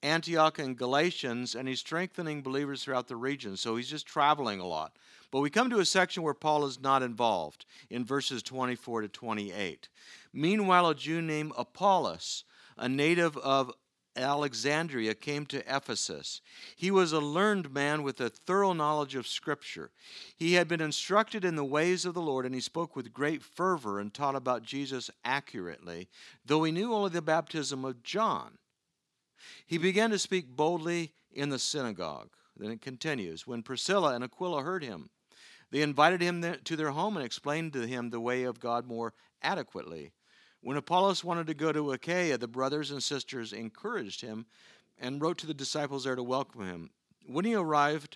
Antioch, 0.03 0.60
and 0.60 0.77
Galatians, 0.77 1.56
and 1.56 1.68
he's 1.68 1.80
strengthening 1.80 2.42
believers 2.42 2.84
throughout 2.84 3.08
the 3.08 3.15
region. 3.15 3.56
So 3.56 3.75
he's 3.77 3.89
just 3.89 4.06
traveling 4.06 4.60
a 4.60 4.68
lot. 4.68 4.98
But 5.32 5.39
we 5.39 5.50
come 5.50 5.70
to 5.70 5.80
a 5.80 5.86
section 5.86 6.22
where 6.22 6.34
Paul 6.34 6.65
is 6.65 6.80
not 6.80 7.01
involved 7.01 7.65
in 7.89 8.06
verses 8.06 8.44
24 8.44 9.01
to 9.01 9.08
28. 9.08 9.89
Meanwhile, 10.32 10.89
a 10.89 10.96
Jew 10.96 11.22
named 11.22 11.53
Apollos, 11.58 12.44
a 12.77 12.88
native 12.88 13.38
of 13.38 13.72
Alexandria 14.15 15.15
came 15.15 15.46
to 15.48 15.63
Ephesus. 15.75 16.41
He 16.75 16.91
was 16.91 17.12
a 17.12 17.20
learned 17.20 17.74
man 17.74 18.03
with 18.03 18.22
a 18.22 18.29
thorough 18.29 18.74
knowledge 18.74 19.15
of 19.15 19.27
Scripture. 19.27 19.91
He 20.36 20.53
had 20.53 20.67
been 20.67 20.82
instructed 20.82 21.43
in 21.43 21.55
the 21.55 21.65
ways 21.65 22.05
of 22.05 22.13
the 22.13 22.22
Lord, 22.22 22.46
and 22.46 22.53
he 22.53 22.62
spoke 22.62 22.96
with 22.96 23.13
great 23.13 23.41
fervor 23.41 24.00
and 24.00 24.13
taught 24.13 24.36
about 24.36 24.63
Jesus 24.63 25.10
accurately, 25.25 26.10
though 26.46 26.63
he 26.63 26.72
knew 26.72 26.93
only 26.93 27.10
the 27.10 27.22
baptism 27.22 27.84
of 27.84 28.03
John. 28.03 28.58
He 29.65 29.77
began 29.77 30.10
to 30.12 30.20
speak 30.20 30.48
boldly 30.48 31.13
in 31.32 31.50
the 31.50 31.60
synagogue. 31.60 32.29
Then 32.55 32.72
it 32.72 32.82
continues 32.82 33.48
When 33.48 33.63
Priscilla 33.63 34.13
and 34.13 34.24
Aquila 34.24 34.63
heard 34.63 34.84
him, 34.84 35.10
they 35.72 35.82
invited 35.82 36.22
him 36.22 36.43
to 36.63 36.75
their 36.75 36.91
home 36.91 37.17
and 37.17 37.25
explained 37.25 37.74
to 37.74 37.88
him 37.88 38.10
the 38.10 38.20
way 38.20 38.43
of 38.43 38.60
God 38.60 38.86
more 38.86 39.13
adequately. 39.41 40.12
When 40.63 40.77
Apollos 40.77 41.25
wanted 41.25 41.48
to 41.48 41.53
go 41.53 41.74
to 41.74 41.91
Achaia, 41.91 42.38
the 42.38 42.48
brothers 42.48 42.89
and 42.89 43.03
sisters 43.03 43.51
encouraged 43.51 44.22
him 44.22 44.46
and 44.98 45.22
wrote 45.22 45.38
to 45.39 45.48
the 45.48 45.53
disciples 45.53 46.05
there 46.05 46.15
to 46.15 46.24
welcome 46.24 46.65
him. 46.65 46.89
When 47.27 47.43
he 47.43 47.53
arrived, 47.53 48.15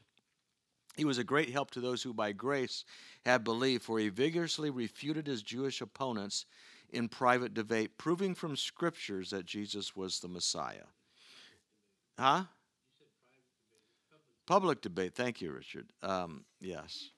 he 0.95 1.03
was 1.03 1.17
a 1.17 1.25
great 1.25 1.49
help 1.49 1.71
to 1.71 1.81
those 1.81 2.01
who 2.01 2.13
by 2.13 2.31
grace 2.31 2.85
had 3.25 3.43
believed, 3.43 3.83
for 3.83 3.99
he 3.99 4.07
vigorously 4.07 4.69
refuted 4.69 5.27
his 5.27 5.43
Jewish 5.43 5.81
opponents 5.81 6.45
in 6.89 7.09
private 7.09 7.53
debate, 7.53 7.97
proving 7.97 8.33
from 8.33 8.55
scriptures 8.55 9.31
that 9.31 9.45
Jesus 9.45 9.93
was 9.93 10.21
the 10.21 10.29
Messiah. 10.29 10.87
Huh? 12.17 12.43
Public 14.45 14.79
debate. 14.79 15.13
Thank 15.15 15.41
you, 15.41 15.51
Richard. 15.51 15.91
Um, 16.01 16.45
yes. 16.61 17.09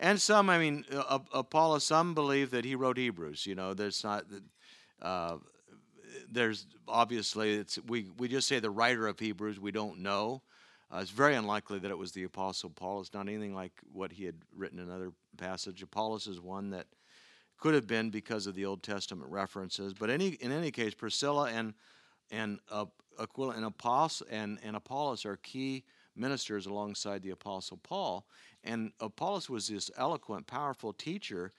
And 0.00 0.20
some, 0.20 0.48
I 0.48 0.58
mean, 0.58 0.84
uh, 0.92 1.18
Apollos, 1.32 1.84
some 1.84 2.14
believe 2.14 2.50
that 2.50 2.64
he 2.64 2.74
wrote 2.74 2.96
Hebrews. 2.96 3.46
You 3.46 3.54
know, 3.54 3.74
there's 3.74 4.04
not, 4.04 4.24
uh, 5.02 5.38
there's 6.30 6.66
obviously, 6.86 7.54
it's, 7.54 7.78
we, 7.86 8.06
we 8.16 8.28
just 8.28 8.46
say 8.46 8.60
the 8.60 8.70
writer 8.70 9.08
of 9.08 9.18
Hebrews, 9.18 9.58
we 9.58 9.72
don't 9.72 9.98
know. 9.98 10.42
Uh, 10.90 10.98
it's 10.98 11.10
very 11.10 11.34
unlikely 11.34 11.78
that 11.80 11.90
it 11.90 11.98
was 11.98 12.12
the 12.12 12.24
Apostle 12.24 12.70
Paul. 12.70 13.00
It's 13.00 13.12
not 13.12 13.28
anything 13.28 13.54
like 13.54 13.72
what 13.92 14.12
he 14.12 14.24
had 14.24 14.36
written 14.56 14.78
in 14.78 14.88
another 14.88 15.12
passage. 15.36 15.82
Apollos 15.82 16.26
is 16.26 16.40
one 16.40 16.70
that 16.70 16.86
could 17.58 17.74
have 17.74 17.86
been 17.86 18.08
because 18.08 18.46
of 18.46 18.54
the 18.54 18.64
Old 18.64 18.82
Testament 18.82 19.30
references. 19.30 19.92
But 19.92 20.10
any, 20.10 20.28
in 20.28 20.52
any 20.52 20.70
case, 20.70 20.94
Priscilla 20.94 21.50
and 21.50 21.74
and 22.30 22.58
uh, 22.70 22.84
Aquila 23.18 23.54
and 23.54 23.64
Apollos 23.64 24.22
and, 24.30 24.58
and 24.62 24.76
Apollos 24.76 25.24
are 25.24 25.36
key 25.36 25.84
ministers 26.14 26.66
alongside 26.66 27.22
the 27.22 27.30
Apostle 27.30 27.78
Paul. 27.78 28.26
And 28.64 28.92
Apollos 29.00 29.48
was 29.48 29.68
this 29.68 29.90
eloquent, 29.96 30.46
powerful 30.46 30.92
teacher. 30.92 31.52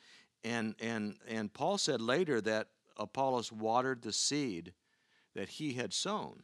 And, 0.43 0.75
and, 0.79 1.15
and 1.27 1.53
Paul 1.53 1.77
said 1.77 2.01
later 2.01 2.41
that 2.41 2.67
Apollos 2.97 3.51
watered 3.51 4.01
the 4.01 4.13
seed 4.13 4.73
that 5.35 5.49
he 5.49 5.73
had 5.73 5.93
sown. 5.93 6.43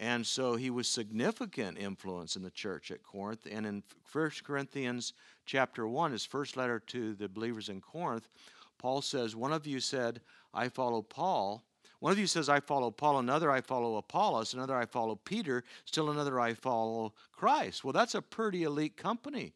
And 0.00 0.24
so 0.24 0.54
he 0.54 0.70
was 0.70 0.88
significant 0.88 1.76
influence 1.76 2.36
in 2.36 2.42
the 2.44 2.50
church 2.50 2.92
at 2.92 3.02
Corinth. 3.02 3.46
And 3.50 3.66
in 3.66 3.82
1 4.12 4.30
Corinthians 4.44 5.12
chapter 5.44 5.88
1, 5.88 6.12
his 6.12 6.24
first 6.24 6.56
letter 6.56 6.78
to 6.86 7.14
the 7.14 7.28
believers 7.28 7.68
in 7.68 7.80
Corinth, 7.80 8.28
Paul 8.78 9.02
says, 9.02 9.34
One 9.34 9.52
of 9.52 9.66
you 9.66 9.80
said, 9.80 10.20
I 10.54 10.68
follow 10.68 11.02
Paul. 11.02 11.64
One 12.00 12.12
of 12.12 12.18
you 12.18 12.26
says, 12.26 12.48
I 12.48 12.60
follow 12.60 12.90
Paul. 12.90 13.18
Another, 13.18 13.50
I 13.50 13.60
follow 13.60 13.96
Apollos. 13.96 14.54
Another, 14.54 14.76
I 14.76 14.86
follow 14.86 15.16
Peter. 15.16 15.64
Still 15.84 16.10
another, 16.10 16.38
I 16.38 16.54
follow 16.54 17.12
Christ. 17.32 17.82
Well, 17.82 17.92
that's 17.92 18.14
a 18.14 18.22
pretty 18.22 18.62
elite 18.62 18.96
company. 18.96 19.52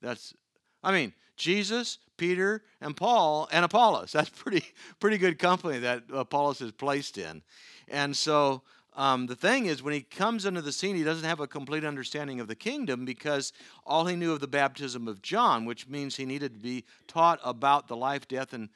That's, 0.00 0.34
I 0.82 0.92
mean, 0.92 1.12
Jesus, 1.36 1.98
Peter, 2.16 2.62
and 2.80 2.96
Paul, 2.96 3.48
and 3.52 3.64
Apollos. 3.64 4.12
That's 4.12 4.30
pretty, 4.30 4.64
pretty 5.00 5.18
good 5.18 5.38
company 5.38 5.78
that 5.80 6.04
Apollos 6.12 6.60
is 6.60 6.72
placed 6.72 7.18
in. 7.18 7.42
And 7.88 8.16
so 8.16 8.62
um, 8.94 9.26
the 9.26 9.36
thing 9.36 9.66
is, 9.66 9.82
when 9.82 9.94
he 9.94 10.02
comes 10.02 10.44
into 10.44 10.60
the 10.60 10.72
scene, 10.72 10.96
he 10.96 11.04
doesn't 11.04 11.28
have 11.28 11.40
a 11.40 11.46
complete 11.46 11.84
understanding 11.84 12.40
of 12.40 12.48
the 12.48 12.54
kingdom 12.54 13.04
because 13.04 13.52
all 13.86 14.04
he 14.04 14.16
knew 14.16 14.32
of 14.32 14.40
the 14.40 14.46
baptism 14.46 15.08
of 15.08 15.22
John, 15.22 15.64
which 15.64 15.88
means 15.88 16.16
he 16.16 16.26
needed 16.26 16.54
to 16.54 16.60
be 16.60 16.84
taught 17.06 17.40
about 17.42 17.88
the 17.88 17.96
life, 17.96 18.28
death, 18.28 18.52
and 18.52 18.68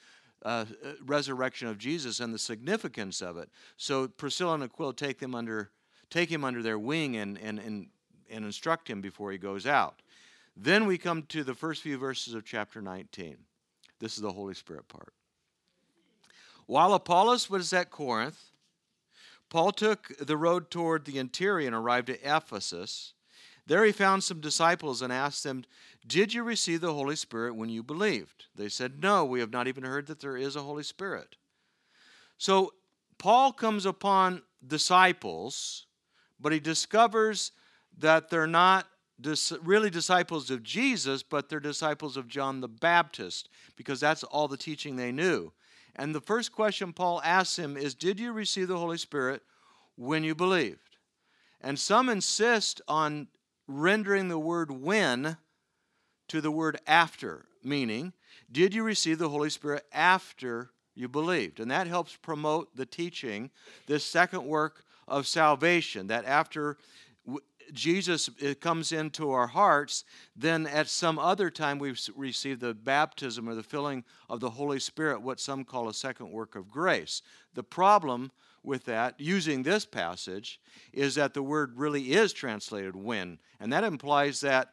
uh, 0.44 0.64
uh, 0.84 0.92
resurrection 1.04 1.68
of 1.68 1.78
Jesus 1.78 2.20
and 2.20 2.32
the 2.32 2.38
significance 2.38 3.22
of 3.22 3.36
it. 3.36 3.48
So 3.76 4.08
Priscilla 4.08 4.54
and 4.54 4.64
Aquila 4.64 4.94
take 4.94 5.18
them 5.18 5.34
under, 5.34 5.70
take 6.10 6.30
him 6.30 6.44
under 6.44 6.62
their 6.62 6.78
wing 6.78 7.16
and, 7.16 7.38
and, 7.38 7.58
and, 7.58 7.88
and 8.30 8.44
instruct 8.44 8.88
him 8.88 9.00
before 9.00 9.32
he 9.32 9.38
goes 9.38 9.66
out. 9.66 10.02
Then 10.56 10.86
we 10.86 10.98
come 10.98 11.22
to 11.24 11.44
the 11.44 11.54
first 11.54 11.82
few 11.82 11.98
verses 11.98 12.34
of 12.34 12.44
chapter 12.44 12.80
19. 12.80 13.36
This 13.98 14.14
is 14.14 14.22
the 14.22 14.32
Holy 14.32 14.54
Spirit 14.54 14.88
part. 14.88 15.12
While 16.66 16.94
Apollos 16.94 17.48
was 17.48 17.72
at 17.72 17.90
Corinth, 17.90 18.50
Paul 19.48 19.72
took 19.72 20.12
the 20.18 20.36
road 20.36 20.70
toward 20.70 21.04
the 21.04 21.18
interior 21.18 21.66
and 21.66 21.76
arrived 21.76 22.10
at 22.10 22.20
Ephesus. 22.22 23.14
There 23.66 23.84
he 23.84 23.92
found 23.92 24.22
some 24.22 24.40
disciples 24.40 25.02
and 25.02 25.12
asked 25.12 25.42
them, 25.42 25.64
Did 26.06 26.32
you 26.32 26.42
receive 26.42 26.80
the 26.80 26.94
Holy 26.94 27.16
Spirit 27.16 27.56
when 27.56 27.68
you 27.68 27.82
believed? 27.82 28.46
They 28.54 28.68
said, 28.68 29.02
No, 29.02 29.24
we 29.24 29.40
have 29.40 29.52
not 29.52 29.66
even 29.66 29.84
heard 29.84 30.06
that 30.06 30.20
there 30.20 30.36
is 30.36 30.54
a 30.54 30.62
Holy 30.62 30.84
Spirit. 30.84 31.36
So 32.38 32.74
Paul 33.18 33.52
comes 33.52 33.86
upon 33.86 34.42
disciples, 34.66 35.86
but 36.38 36.52
he 36.52 36.60
discovers 36.60 37.52
that 37.98 38.30
they're 38.30 38.46
not 38.46 38.86
really 39.62 39.90
disciples 39.90 40.50
of 40.50 40.62
Jesus, 40.62 41.22
but 41.22 41.48
they're 41.48 41.58
disciples 41.58 42.16
of 42.16 42.28
John 42.28 42.60
the 42.60 42.68
Baptist, 42.68 43.48
because 43.74 43.98
that's 43.98 44.22
all 44.22 44.46
the 44.46 44.58
teaching 44.58 44.96
they 44.96 45.10
knew. 45.10 45.52
And 45.96 46.14
the 46.14 46.20
first 46.20 46.52
question 46.52 46.92
Paul 46.92 47.22
asks 47.24 47.58
him 47.58 47.76
is 47.76 47.94
Did 47.94 48.20
you 48.20 48.32
receive 48.32 48.68
the 48.68 48.78
Holy 48.78 48.98
Spirit 48.98 49.42
when 49.96 50.22
you 50.22 50.34
believed? 50.34 50.98
And 51.62 51.78
some 51.78 52.08
insist 52.08 52.82
on 52.86 53.28
rendering 53.66 54.28
the 54.28 54.38
word 54.38 54.70
when 54.70 55.36
to 56.28 56.40
the 56.40 56.50
word 56.50 56.78
after, 56.86 57.46
meaning, 57.62 58.12
Did 58.50 58.74
you 58.74 58.82
receive 58.82 59.18
the 59.18 59.28
Holy 59.28 59.50
Spirit 59.50 59.84
after 59.92 60.70
you 60.94 61.08
believed? 61.08 61.60
And 61.60 61.70
that 61.70 61.86
helps 61.86 62.16
promote 62.16 62.74
the 62.74 62.86
teaching, 62.86 63.50
this 63.86 64.04
second 64.04 64.44
work 64.44 64.84
of 65.08 65.26
salvation, 65.26 66.08
that 66.08 66.24
after 66.24 66.76
Jesus 67.72 68.28
uh, 68.28 68.54
comes 68.60 68.92
into 68.92 69.30
our 69.30 69.48
hearts, 69.48 70.04
then 70.34 70.66
at 70.66 70.88
some 70.88 71.18
other 71.18 71.50
time 71.50 71.78
we've 71.78 72.00
received 72.14 72.60
the 72.60 72.74
baptism 72.74 73.48
or 73.48 73.54
the 73.54 73.62
filling 73.62 74.04
of 74.28 74.40
the 74.40 74.50
Holy 74.50 74.78
Spirit, 74.78 75.22
what 75.22 75.40
some 75.40 75.64
call 75.64 75.88
a 75.88 75.94
second 75.94 76.30
work 76.30 76.54
of 76.54 76.70
grace. 76.70 77.22
The 77.54 77.64
problem 77.64 78.30
with 78.66 78.84
that, 78.84 79.14
using 79.18 79.62
this 79.62 79.86
passage, 79.86 80.60
is 80.92 81.14
that 81.14 81.34
the 81.34 81.42
word 81.42 81.76
really 81.76 82.12
is 82.12 82.32
translated 82.32 82.96
when, 82.96 83.38
and 83.60 83.72
that 83.72 83.84
implies 83.84 84.40
that 84.40 84.72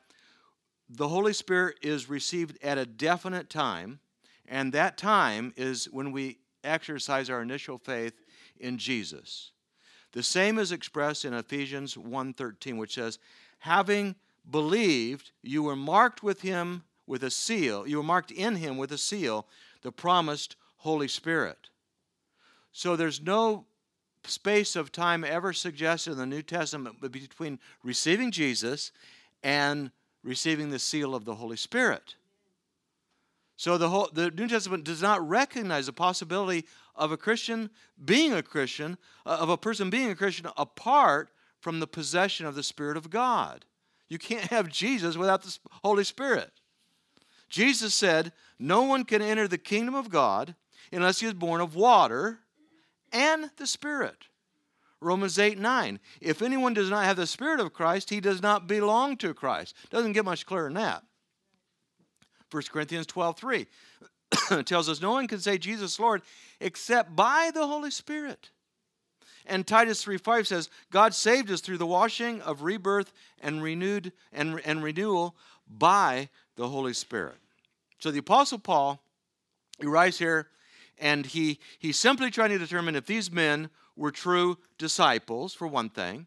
the 0.90 1.08
Holy 1.08 1.34
Spirit 1.34 1.78
is 1.82 2.10
received 2.10 2.58
at 2.64 2.78
a 2.78 2.86
definite 2.86 3.50
time, 3.50 4.00
and 4.48 4.74
that 4.74 4.98
time 4.98 5.54
is 5.56 5.86
when 5.86 6.12
we 6.12 6.40
exercise 6.64 7.30
our 7.30 7.42
initial 7.42 7.78
faith 7.78 8.14
in 8.60 8.78
Jesus. 8.78 9.52
The 10.12 10.24
same 10.24 10.60
is 10.60 10.72
expressed 10.72 11.26
in 11.26 11.34
Ephesians 11.34 11.96
1:13 11.96 12.78
which 12.78 12.94
says, 12.94 13.20
"Having 13.60 14.16
believed, 14.50 15.32
you 15.42 15.64
were 15.64 15.76
marked 15.76 16.22
with 16.22 16.42
him 16.42 16.84
with 17.06 17.24
a 17.24 17.32
seal. 17.32 17.88
You 17.88 17.98
were 17.98 18.04
marked 18.04 18.32
in 18.32 18.58
him 18.58 18.78
with 18.78 18.92
a 18.92 18.98
seal, 18.98 19.48
the 19.82 19.92
promised 19.92 20.56
Holy 20.78 21.08
Spirit." 21.08 21.70
So 22.72 22.96
there's 22.96 23.22
no 23.22 23.68
space 24.26 24.76
of 24.76 24.92
time 24.92 25.24
ever 25.24 25.54
suggested 25.54 26.12
in 26.12 26.18
the 26.18 26.26
New 26.26 26.42
Testament 26.42 27.00
between 27.12 27.60
receiving 27.84 28.32
Jesus 28.32 28.92
and 29.44 29.92
receiving 30.24 30.70
the 30.70 30.80
seal 30.80 31.14
of 31.14 31.26
the 31.26 31.36
Holy 31.36 31.58
Spirit. 31.58 32.16
So 33.56 33.78
the, 33.78 33.90
whole, 33.90 34.10
the 34.12 34.32
New 34.32 34.48
Testament 34.48 34.84
does 34.84 35.02
not 35.02 35.28
recognize 35.28 35.86
the 35.86 35.94
possibility 35.94 36.66
of 36.96 37.12
a 37.12 37.18
Christian 37.18 37.70
being 38.04 38.34
a 38.34 38.44
Christian, 38.44 38.98
uh, 39.26 39.38
of 39.40 39.50
a 39.50 39.58
person 39.58 39.90
being 39.90 40.10
a 40.10 40.16
Christian 40.16 40.48
apart 40.58 41.30
from 41.60 41.80
the 41.80 41.88
possession 41.88 42.46
of 42.46 42.56
the 42.56 42.64
Spirit 42.64 42.98
of 42.98 43.10
God. 43.10 43.66
You 44.10 44.18
can't 44.18 44.52
have 44.52 44.70
Jesus 44.70 45.18
without 45.18 45.44
the 45.44 45.58
Holy 45.84 46.04
Spirit. 46.04 46.52
Jesus 47.50 47.94
said, 47.94 48.32
No 48.60 48.84
one 48.84 49.06
can 49.06 49.22
enter 49.22 49.48
the 49.48 49.58
kingdom 49.58 49.96
of 49.96 50.10
God 50.10 50.56
unless 50.92 51.20
he 51.20 51.28
is 51.28 51.34
born 51.34 51.62
of 51.62 51.76
water 51.76 52.40
and 53.14 53.50
the 53.58 53.68
Spirit. 53.68 54.28
Romans 55.00 55.38
8 55.38 55.60
9. 55.60 56.00
If 56.22 56.42
anyone 56.42 56.74
does 56.74 56.90
not 56.90 57.06
have 57.06 57.18
the 57.18 57.28
Spirit 57.28 57.60
of 57.60 57.74
Christ, 57.74 58.10
he 58.10 58.20
does 58.20 58.42
not 58.42 58.68
belong 58.68 59.18
to 59.18 59.34
Christ. 59.34 59.76
Doesn't 59.90 60.14
get 60.14 60.26
much 60.26 60.46
clearer 60.46 60.66
than 60.66 60.76
that. 60.76 61.04
1 62.52 62.64
Corinthians 62.72 63.08
12 63.08 63.38
3 63.38 63.68
tells 64.66 64.90
us 64.90 65.02
no 65.02 65.12
one 65.12 65.28
can 65.28 65.40
say 65.40 65.58
Jesus 65.58 66.00
Lord 66.00 66.22
except 66.60 67.16
by 67.16 67.52
the 67.54 67.68
Holy 67.68 67.92
Spirit. 67.92 68.50
And 69.46 69.68
Titus 69.68 70.04
3 70.04 70.18
5 70.18 70.48
says, 70.48 70.70
God 70.92 71.14
saved 71.14 71.52
us 71.52 71.62
through 71.62 71.80
the 71.80 71.86
washing 71.86 72.42
of 72.42 72.64
rebirth 72.64 73.12
and 73.42 73.62
renewed 73.62 74.14
and, 74.32 74.62
and 74.64 74.84
renewal 74.84 75.36
by 75.68 76.30
the 76.56 76.70
Holy 76.70 76.94
Spirit. 76.94 77.36
So 78.00 78.12
the 78.12 78.20
Apostle 78.20 78.60
Paul, 78.60 79.02
he 79.80 79.86
writes 79.86 80.18
here, 80.20 80.48
and 81.04 81.26
he 81.26 81.60
he's 81.78 82.00
simply 82.00 82.32
trying 82.32 82.52
to 82.52 82.58
determine 82.58 82.96
if 82.96 83.06
these 83.06 83.30
men 83.30 83.70
were 83.96 84.10
true 84.10 84.58
disciples, 84.78 85.54
for 85.54 85.68
one 85.68 85.90
thing. 85.90 86.26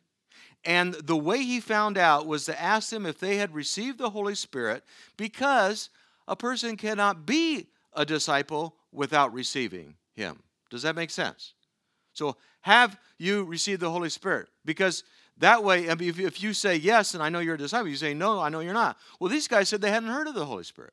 And 0.64 0.94
the 0.94 1.16
way 1.16 1.42
he 1.42 1.60
found 1.60 1.96
out 1.96 2.26
was 2.26 2.44
to 2.44 2.60
ask 2.60 2.90
them 2.90 3.06
if 3.06 3.18
they 3.18 3.36
had 3.36 3.54
received 3.54 3.98
the 3.98 4.10
Holy 4.10 4.34
Spirit, 4.34 4.84
because 5.16 5.88
a 6.28 6.36
person 6.36 6.76
cannot 6.76 7.24
be 7.24 7.68
a 7.94 8.04
disciple 8.04 8.76
without 8.92 9.32
receiving 9.32 9.94
him. 10.14 10.42
Does 10.68 10.82
that 10.82 10.94
make 10.94 11.10
sense? 11.10 11.54
So, 12.12 12.36
have 12.60 12.98
you 13.18 13.44
received 13.44 13.80
the 13.80 13.90
Holy 13.90 14.10
Spirit? 14.10 14.48
Because 14.64 15.04
that 15.38 15.64
way, 15.64 15.84
if 15.86 16.42
you 16.42 16.52
say 16.52 16.76
yes, 16.76 17.14
and 17.14 17.22
I 17.22 17.30
know 17.30 17.38
you're 17.38 17.54
a 17.54 17.58
disciple, 17.58 17.88
you 17.88 17.96
say 17.96 18.12
no, 18.12 18.40
I 18.40 18.50
know 18.50 18.60
you're 18.60 18.74
not. 18.74 18.98
Well, 19.20 19.30
these 19.30 19.48
guys 19.48 19.70
said 19.70 19.80
they 19.80 19.90
hadn't 19.90 20.10
heard 20.10 20.28
of 20.28 20.34
the 20.34 20.46
Holy 20.46 20.64
Spirit. 20.64 20.92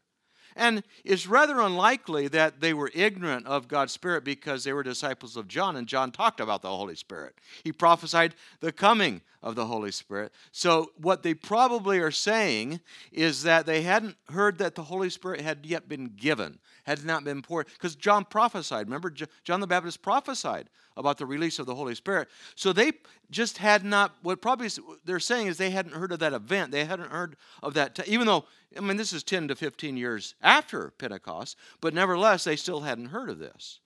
And 0.55 0.83
it's 1.03 1.27
rather 1.27 1.59
unlikely 1.59 2.27
that 2.29 2.61
they 2.61 2.73
were 2.73 2.91
ignorant 2.93 3.47
of 3.47 3.67
God's 3.67 3.93
Spirit 3.93 4.23
because 4.23 4.63
they 4.63 4.73
were 4.73 4.83
disciples 4.83 5.35
of 5.35 5.47
John, 5.47 5.75
and 5.75 5.87
John 5.87 6.11
talked 6.11 6.39
about 6.39 6.61
the 6.61 6.69
Holy 6.69 6.95
Spirit. 6.95 7.35
He 7.63 7.71
prophesied 7.71 8.35
the 8.59 8.71
coming 8.71 9.21
of 9.41 9.55
the 9.55 9.65
Holy 9.65 9.91
Spirit. 9.91 10.31
So, 10.51 10.91
what 10.97 11.23
they 11.23 11.33
probably 11.33 11.99
are 11.99 12.11
saying 12.11 12.79
is 13.11 13.43
that 13.43 13.65
they 13.65 13.81
hadn't 13.81 14.15
heard 14.29 14.57
that 14.59 14.75
the 14.75 14.83
Holy 14.83 15.09
Spirit 15.09 15.41
had 15.41 15.65
yet 15.65 15.89
been 15.89 16.13
given, 16.15 16.59
had 16.85 17.03
not 17.03 17.23
been 17.23 17.41
poured, 17.41 17.67
because 17.67 17.95
John 17.95 18.23
prophesied. 18.25 18.87
Remember, 18.87 19.11
John 19.43 19.59
the 19.59 19.67
Baptist 19.67 20.01
prophesied 20.01 20.69
about 20.95 21.17
the 21.17 21.25
release 21.25 21.59
of 21.59 21.65
the 21.65 21.75
Holy 21.75 21.95
Spirit. 21.95 22.27
So 22.55 22.73
they 22.73 22.93
just 23.31 23.57
had 23.57 23.83
not, 23.83 24.15
what 24.21 24.41
probably 24.41 24.69
they're 25.05 25.19
saying 25.19 25.47
is 25.47 25.57
they 25.57 25.71
hadn't 25.71 25.95
heard 25.95 26.11
of 26.11 26.19
that 26.19 26.33
event. 26.33 26.71
They 26.71 26.85
hadn't 26.85 27.11
heard 27.11 27.35
of 27.61 27.73
that, 27.73 27.99
even 28.07 28.27
though, 28.27 28.45
I 28.77 28.81
mean, 28.81 28.97
this 28.97 29.13
is 29.13 29.23
10 29.23 29.47
to 29.49 29.55
15 29.55 29.97
years 29.97 30.35
after 30.41 30.91
Pentecost, 30.97 31.57
but 31.81 31.93
nevertheless, 31.93 32.43
they 32.43 32.55
still 32.55 32.81
hadn't 32.81 33.07
heard 33.07 33.29
of 33.29 33.39
this. 33.39 33.79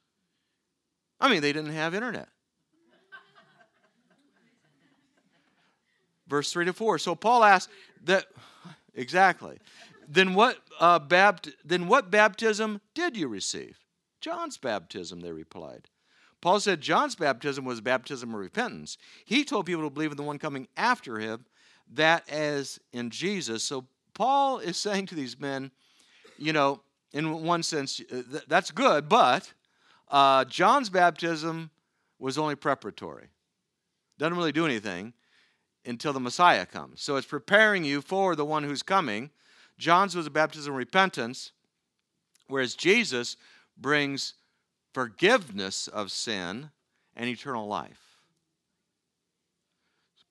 I 1.20 1.30
mean, 1.30 1.42
they 1.42 1.54
didn't 1.54 1.74
have 1.74 1.96
internet. 1.96 2.30
Verse 6.28 6.52
3 6.52 6.66
to 6.66 6.74
4. 6.74 7.00
So 7.00 7.16
Paul 7.16 7.44
asks 7.44 7.72
that, 8.04 8.26
exactly. 8.94 9.60
Then 10.08 10.34
what, 10.34 10.58
uh, 10.80 11.00
bapt- 11.00 11.54
then 11.64 11.88
what 11.88 12.12
baptism 12.12 12.82
did 12.94 13.16
you 13.16 13.28
receive? 13.28 13.80
John's 14.20 14.58
baptism, 14.58 15.22
they 15.22 15.32
replied. 15.32 15.88
Paul 16.42 16.60
said 16.60 16.82
John's 16.82 17.16
baptism 17.16 17.66
was 17.66 17.82
baptism 17.82 18.34
of 18.34 18.40
repentance. 18.40 18.98
He 19.26 19.44
told 19.44 19.66
people 19.66 19.84
to 19.84 19.90
believe 19.90 20.12
in 20.12 20.18
the 20.18 20.24
one 20.24 20.40
coming 20.40 20.68
after 20.78 21.20
him, 21.20 21.46
that 21.94 22.30
as 22.30 22.80
in 22.94 23.10
Jesus. 23.10 23.64
So 23.64 23.86
Paul 24.14 24.60
is 24.60 24.78
saying 24.78 25.08
to 25.08 25.16
these 25.16 25.40
men, 25.40 25.72
you 26.38 26.54
know, 26.54 26.82
in 27.14 27.44
one 27.44 27.64
sense, 27.64 28.02
uh, 28.12 28.22
that's 28.48 28.72
good, 28.72 29.10
but 29.10 29.52
uh, 30.10 30.46
John's 30.46 30.90
baptism 30.90 31.72
was 32.20 32.38
only 32.38 32.56
preparatory. 32.56 33.30
Doesn't 34.18 34.38
really 34.38 34.52
do 34.52 34.66
anything 34.66 35.14
until 35.86 36.14
the 36.14 36.20
Messiah 36.20 36.66
comes. 36.66 37.02
So 37.02 37.16
it's 37.16 37.28
preparing 37.28 37.84
you 37.84 38.02
for 38.02 38.36
the 38.36 38.46
one 38.46 38.64
who's 38.64 38.84
coming. 38.84 39.32
John's 39.78 40.16
was 40.16 40.28
a 40.28 40.32
baptism 40.32 40.74
of 40.74 40.78
repentance, 40.78 41.52
whereas 42.48 42.76
Jesus 42.76 43.38
brings 43.78 44.34
forgiveness 44.94 45.88
of 45.88 46.12
sin 46.12 46.72
and 47.16 47.30
eternal 47.30 47.68
life. 47.68 48.20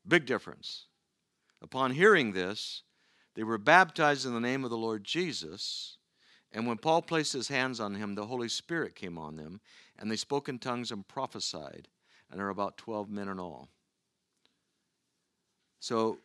Big 0.06 0.26
difference. 0.26 0.86
Upon 1.62 1.92
hearing 1.92 2.32
this, 2.32 2.82
they 3.34 3.42
were 3.42 3.58
baptized 3.58 4.24
in 4.24 4.34
the 4.34 4.40
name 4.40 4.64
of 4.64 4.70
the 4.70 4.76
Lord 4.76 5.04
Jesus. 5.04 5.96
And 6.52 6.66
when 6.66 6.78
Paul 6.78 7.02
placed 7.02 7.32
his 7.32 7.48
hands 7.48 7.80
on 7.80 7.94
him, 7.94 8.14
the 8.14 8.26
Holy 8.26 8.48
Spirit 8.48 8.94
came 8.94 9.18
on 9.18 9.36
them, 9.36 9.60
and 9.98 10.10
they 10.10 10.16
spoke 10.16 10.48
in 10.48 10.58
tongues 10.58 10.90
and 10.90 11.06
prophesied. 11.06 11.88
And 12.30 12.38
there 12.38 12.46
were 12.46 12.50
about 12.50 12.76
12 12.76 13.10
men 13.10 13.28
in 13.28 13.38
all. 13.38 13.68
So, 15.80 16.18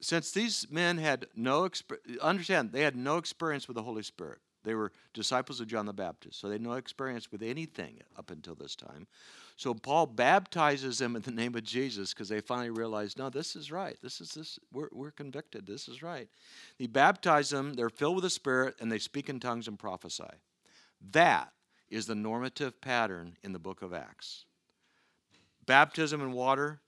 since 0.00 0.30
these 0.30 0.66
men 0.70 0.98
had 0.98 1.26
no, 1.34 1.68
understand, 2.20 2.72
they 2.72 2.82
had 2.82 2.96
no 2.96 3.16
experience 3.16 3.66
with 3.66 3.76
the 3.76 3.82
Holy 3.82 4.02
Spirit. 4.02 4.38
They 4.66 4.74
were 4.74 4.90
disciples 5.14 5.60
of 5.60 5.68
John 5.68 5.86
the 5.86 5.92
Baptist, 5.92 6.40
so 6.40 6.48
they 6.48 6.54
had 6.54 6.60
no 6.60 6.72
experience 6.72 7.30
with 7.30 7.40
anything 7.40 8.00
up 8.18 8.32
until 8.32 8.56
this 8.56 8.74
time. 8.74 9.06
So 9.54 9.72
Paul 9.72 10.06
baptizes 10.06 10.98
them 10.98 11.14
in 11.14 11.22
the 11.22 11.30
name 11.30 11.54
of 11.54 11.62
Jesus 11.62 12.12
because 12.12 12.28
they 12.28 12.40
finally 12.40 12.70
realized, 12.70 13.16
no, 13.16 13.30
this 13.30 13.54
is 13.54 13.70
right. 13.70 13.96
This 14.02 14.20
is 14.20 14.34
this. 14.34 14.58
We're, 14.72 14.88
we're 14.90 15.12
convicted. 15.12 15.68
This 15.68 15.86
is 15.86 16.02
right. 16.02 16.28
He 16.78 16.88
baptizes 16.88 17.52
them. 17.52 17.74
They're 17.74 17.88
filled 17.88 18.16
with 18.16 18.24
the 18.24 18.30
Spirit, 18.30 18.74
and 18.80 18.90
they 18.90 18.98
speak 18.98 19.28
in 19.28 19.38
tongues 19.38 19.68
and 19.68 19.78
prophesy. 19.78 20.24
That 21.12 21.52
is 21.88 22.06
the 22.06 22.16
normative 22.16 22.80
pattern 22.80 23.36
in 23.44 23.52
the 23.52 23.60
book 23.60 23.82
of 23.82 23.94
Acts. 23.94 24.46
Baptism 25.64 26.20
in 26.20 26.32
water, 26.32 26.80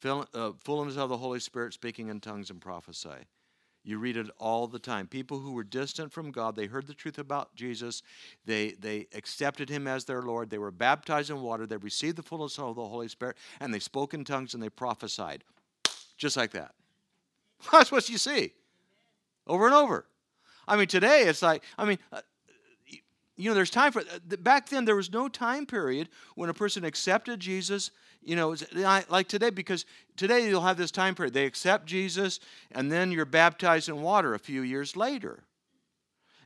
fill, 0.00 0.28
uh, 0.32 0.52
fullness 0.62 0.96
of 0.96 1.08
the 1.08 1.16
Holy 1.16 1.40
Spirit, 1.40 1.74
speaking 1.74 2.08
in 2.08 2.20
tongues 2.20 2.50
and 2.50 2.60
prophesy. 2.60 3.26
You 3.84 3.98
read 3.98 4.16
it 4.16 4.28
all 4.38 4.68
the 4.68 4.78
time. 4.78 5.08
People 5.08 5.40
who 5.40 5.52
were 5.52 5.64
distant 5.64 6.12
from 6.12 6.30
God, 6.30 6.54
they 6.54 6.66
heard 6.66 6.86
the 6.86 6.94
truth 6.94 7.18
about 7.18 7.54
Jesus. 7.56 8.02
They, 8.46 8.72
they 8.78 9.08
accepted 9.12 9.68
him 9.68 9.88
as 9.88 10.04
their 10.04 10.22
Lord. 10.22 10.50
They 10.50 10.58
were 10.58 10.70
baptized 10.70 11.30
in 11.30 11.42
water. 11.42 11.66
They 11.66 11.78
received 11.78 12.16
the 12.16 12.22
fullness 12.22 12.58
of 12.58 12.76
the 12.76 12.86
Holy 12.86 13.08
Spirit, 13.08 13.36
and 13.58 13.74
they 13.74 13.80
spoke 13.80 14.14
in 14.14 14.24
tongues 14.24 14.54
and 14.54 14.62
they 14.62 14.68
prophesied. 14.68 15.42
Just 16.16 16.36
like 16.36 16.52
that. 16.52 16.74
That's 17.72 17.90
what 17.90 18.08
you 18.08 18.18
see 18.18 18.52
over 19.46 19.66
and 19.66 19.74
over. 19.74 20.06
I 20.66 20.76
mean, 20.76 20.86
today 20.86 21.22
it's 21.22 21.42
like, 21.42 21.64
I 21.76 21.84
mean, 21.84 21.98
uh, 22.12 22.20
you 23.36 23.48
know, 23.48 23.54
there's 23.54 23.70
time 23.70 23.92
for, 23.92 24.00
uh, 24.00 24.36
back 24.40 24.68
then 24.68 24.84
there 24.84 24.96
was 24.96 25.12
no 25.12 25.28
time 25.28 25.66
period 25.66 26.08
when 26.34 26.50
a 26.50 26.54
person 26.54 26.84
accepted 26.84 27.40
Jesus 27.40 27.90
you 28.24 28.36
know, 28.36 28.54
like 29.08 29.28
today, 29.28 29.50
because 29.50 29.84
today 30.16 30.48
you'll 30.48 30.60
have 30.60 30.76
this 30.76 30.90
time 30.90 31.14
period. 31.14 31.34
They 31.34 31.44
accept 31.44 31.86
Jesus, 31.86 32.38
and 32.70 32.90
then 32.90 33.10
you're 33.10 33.24
baptized 33.24 33.88
in 33.88 34.00
water 34.00 34.34
a 34.34 34.38
few 34.38 34.62
years 34.62 34.96
later. 34.96 35.42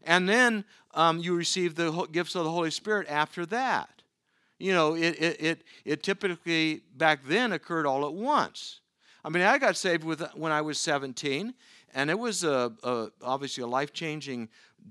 And 0.02 0.28
then 0.28 0.64
um, 0.94 1.18
you 1.18 1.34
receive 1.34 1.74
the 1.74 1.90
gifts 2.12 2.34
of 2.34 2.44
the 2.44 2.50
Holy 2.50 2.70
Spirit 2.70 3.08
after 3.08 3.44
that. 3.46 3.90
You 4.58 4.72
know, 4.72 4.94
it, 4.94 5.16
it, 5.20 5.40
it, 5.40 5.64
it 5.84 6.02
typically 6.02 6.82
back 6.96 7.24
then 7.26 7.52
occurred 7.52 7.84
all 7.84 8.06
at 8.06 8.14
once. 8.14 8.80
I 9.22 9.28
mean, 9.28 9.42
I 9.42 9.58
got 9.58 9.76
saved 9.76 10.04
with, 10.04 10.22
when 10.34 10.52
I 10.52 10.62
was 10.62 10.78
17, 10.78 11.52
and 11.94 12.10
it 12.10 12.18
was 12.18 12.42
a, 12.42 12.72
a 12.82 13.08
obviously 13.20 13.62
a 13.62 13.66
life 13.66 13.92
changing 13.92 14.48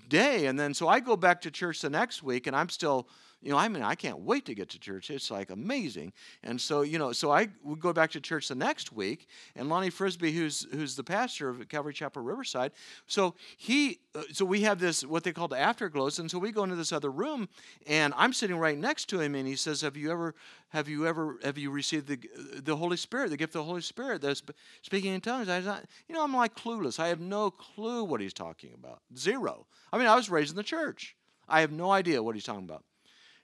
day. 0.10 0.46
And 0.48 0.60
then 0.60 0.74
so 0.74 0.88
I 0.88 1.00
go 1.00 1.16
back 1.16 1.42
to 1.42 1.52
church 1.52 1.82
the 1.82 1.90
next 1.90 2.24
week, 2.24 2.48
and 2.48 2.56
I'm 2.56 2.70
still 2.70 3.08
you 3.46 3.52
know, 3.52 3.58
I 3.58 3.68
mean, 3.68 3.84
I 3.84 3.94
can't 3.94 4.22
wait 4.22 4.44
to 4.46 4.56
get 4.56 4.70
to 4.70 4.80
church. 4.80 5.12
It's 5.12 5.30
like 5.30 5.52
amazing. 5.52 6.14
And 6.44 6.60
so, 6.60 6.82
you 6.82 6.98
know, 6.98 7.12
so 7.12 7.32
I 7.32 7.50
would 7.64 7.80
go 7.80 7.94
back 7.94 8.10
to 8.12 8.20
church 8.20 8.48
the 8.48 8.56
next 8.56 8.92
week, 8.92 9.28
and 9.56 9.70
Lonnie 9.70 9.92
Frisbee, 9.92 10.32
who's 10.32 10.66
who's 10.72 10.96
the 10.96 11.04
pastor 11.04 11.50
of 11.50 11.70
Calvary 11.70 11.94
Chapel 11.94 12.24
Riverside, 12.24 12.72
so 13.06 13.36
he, 13.58 14.00
uh, 14.16 14.24
so 14.32 14.46
we 14.46 14.62
have 14.62 14.80
this 14.80 15.06
what 15.06 15.24
they 15.24 15.32
call 15.32 15.48
the 15.48 15.60
afterglows, 15.60 16.18
and 16.18 16.30
so 16.30 16.40
we 16.40 16.52
go 16.52 16.64
into 16.64 16.76
this 16.76 16.92
other 16.92 17.12
room, 17.12 17.48
and 17.86 18.16
I'm 18.18 18.34
sitting 18.34 18.58
right 18.58 18.80
next 18.80 19.10
to 19.10 19.20
him, 19.20 19.36
and 19.36 19.48
he 19.48 19.56
says, 19.56 19.82
"Have 19.82 19.96
you 19.96 20.12
ever, 20.12 20.34
have 20.70 20.90
you 20.90 21.06
ever, 21.06 21.38
have 21.44 21.60
you 21.60 21.70
received 21.70 22.08
the 22.08 22.18
the 22.64 22.76
Holy 22.76 22.98
Spirit, 22.98 23.30
the 23.30 23.38
gift 23.38 23.54
of 23.54 23.60
the 23.60 23.66
Holy 23.66 23.82
Spirit, 23.82 24.24
that's 24.24 24.42
speaking 24.82 25.14
in 25.14 25.22
tongues?" 25.22 25.50
I 25.50 25.58
was 25.58 25.68
not, 25.68 25.86
you 26.10 26.16
know, 26.16 26.24
I'm 26.24 26.34
like 26.34 26.56
clueless. 26.56 27.00
I 27.00 27.10
have 27.10 27.20
no 27.20 27.52
clue 27.52 28.06
what 28.06 28.22
he's 28.22 28.34
talking 28.34 28.72
about. 28.74 29.02
Zero. 29.16 29.68
I 29.94 30.00
mean, 30.00 30.08
I 30.08 30.16
was 30.16 30.32
raised 30.32 30.50
in 30.50 30.58
the 30.58 30.64
church. 30.64 31.16
I 31.48 31.62
have 31.62 31.72
no 31.72 31.92
idea 31.92 32.24
what 32.24 32.34
he's 32.34 32.44
talking 32.44 32.64
about. 32.64 32.84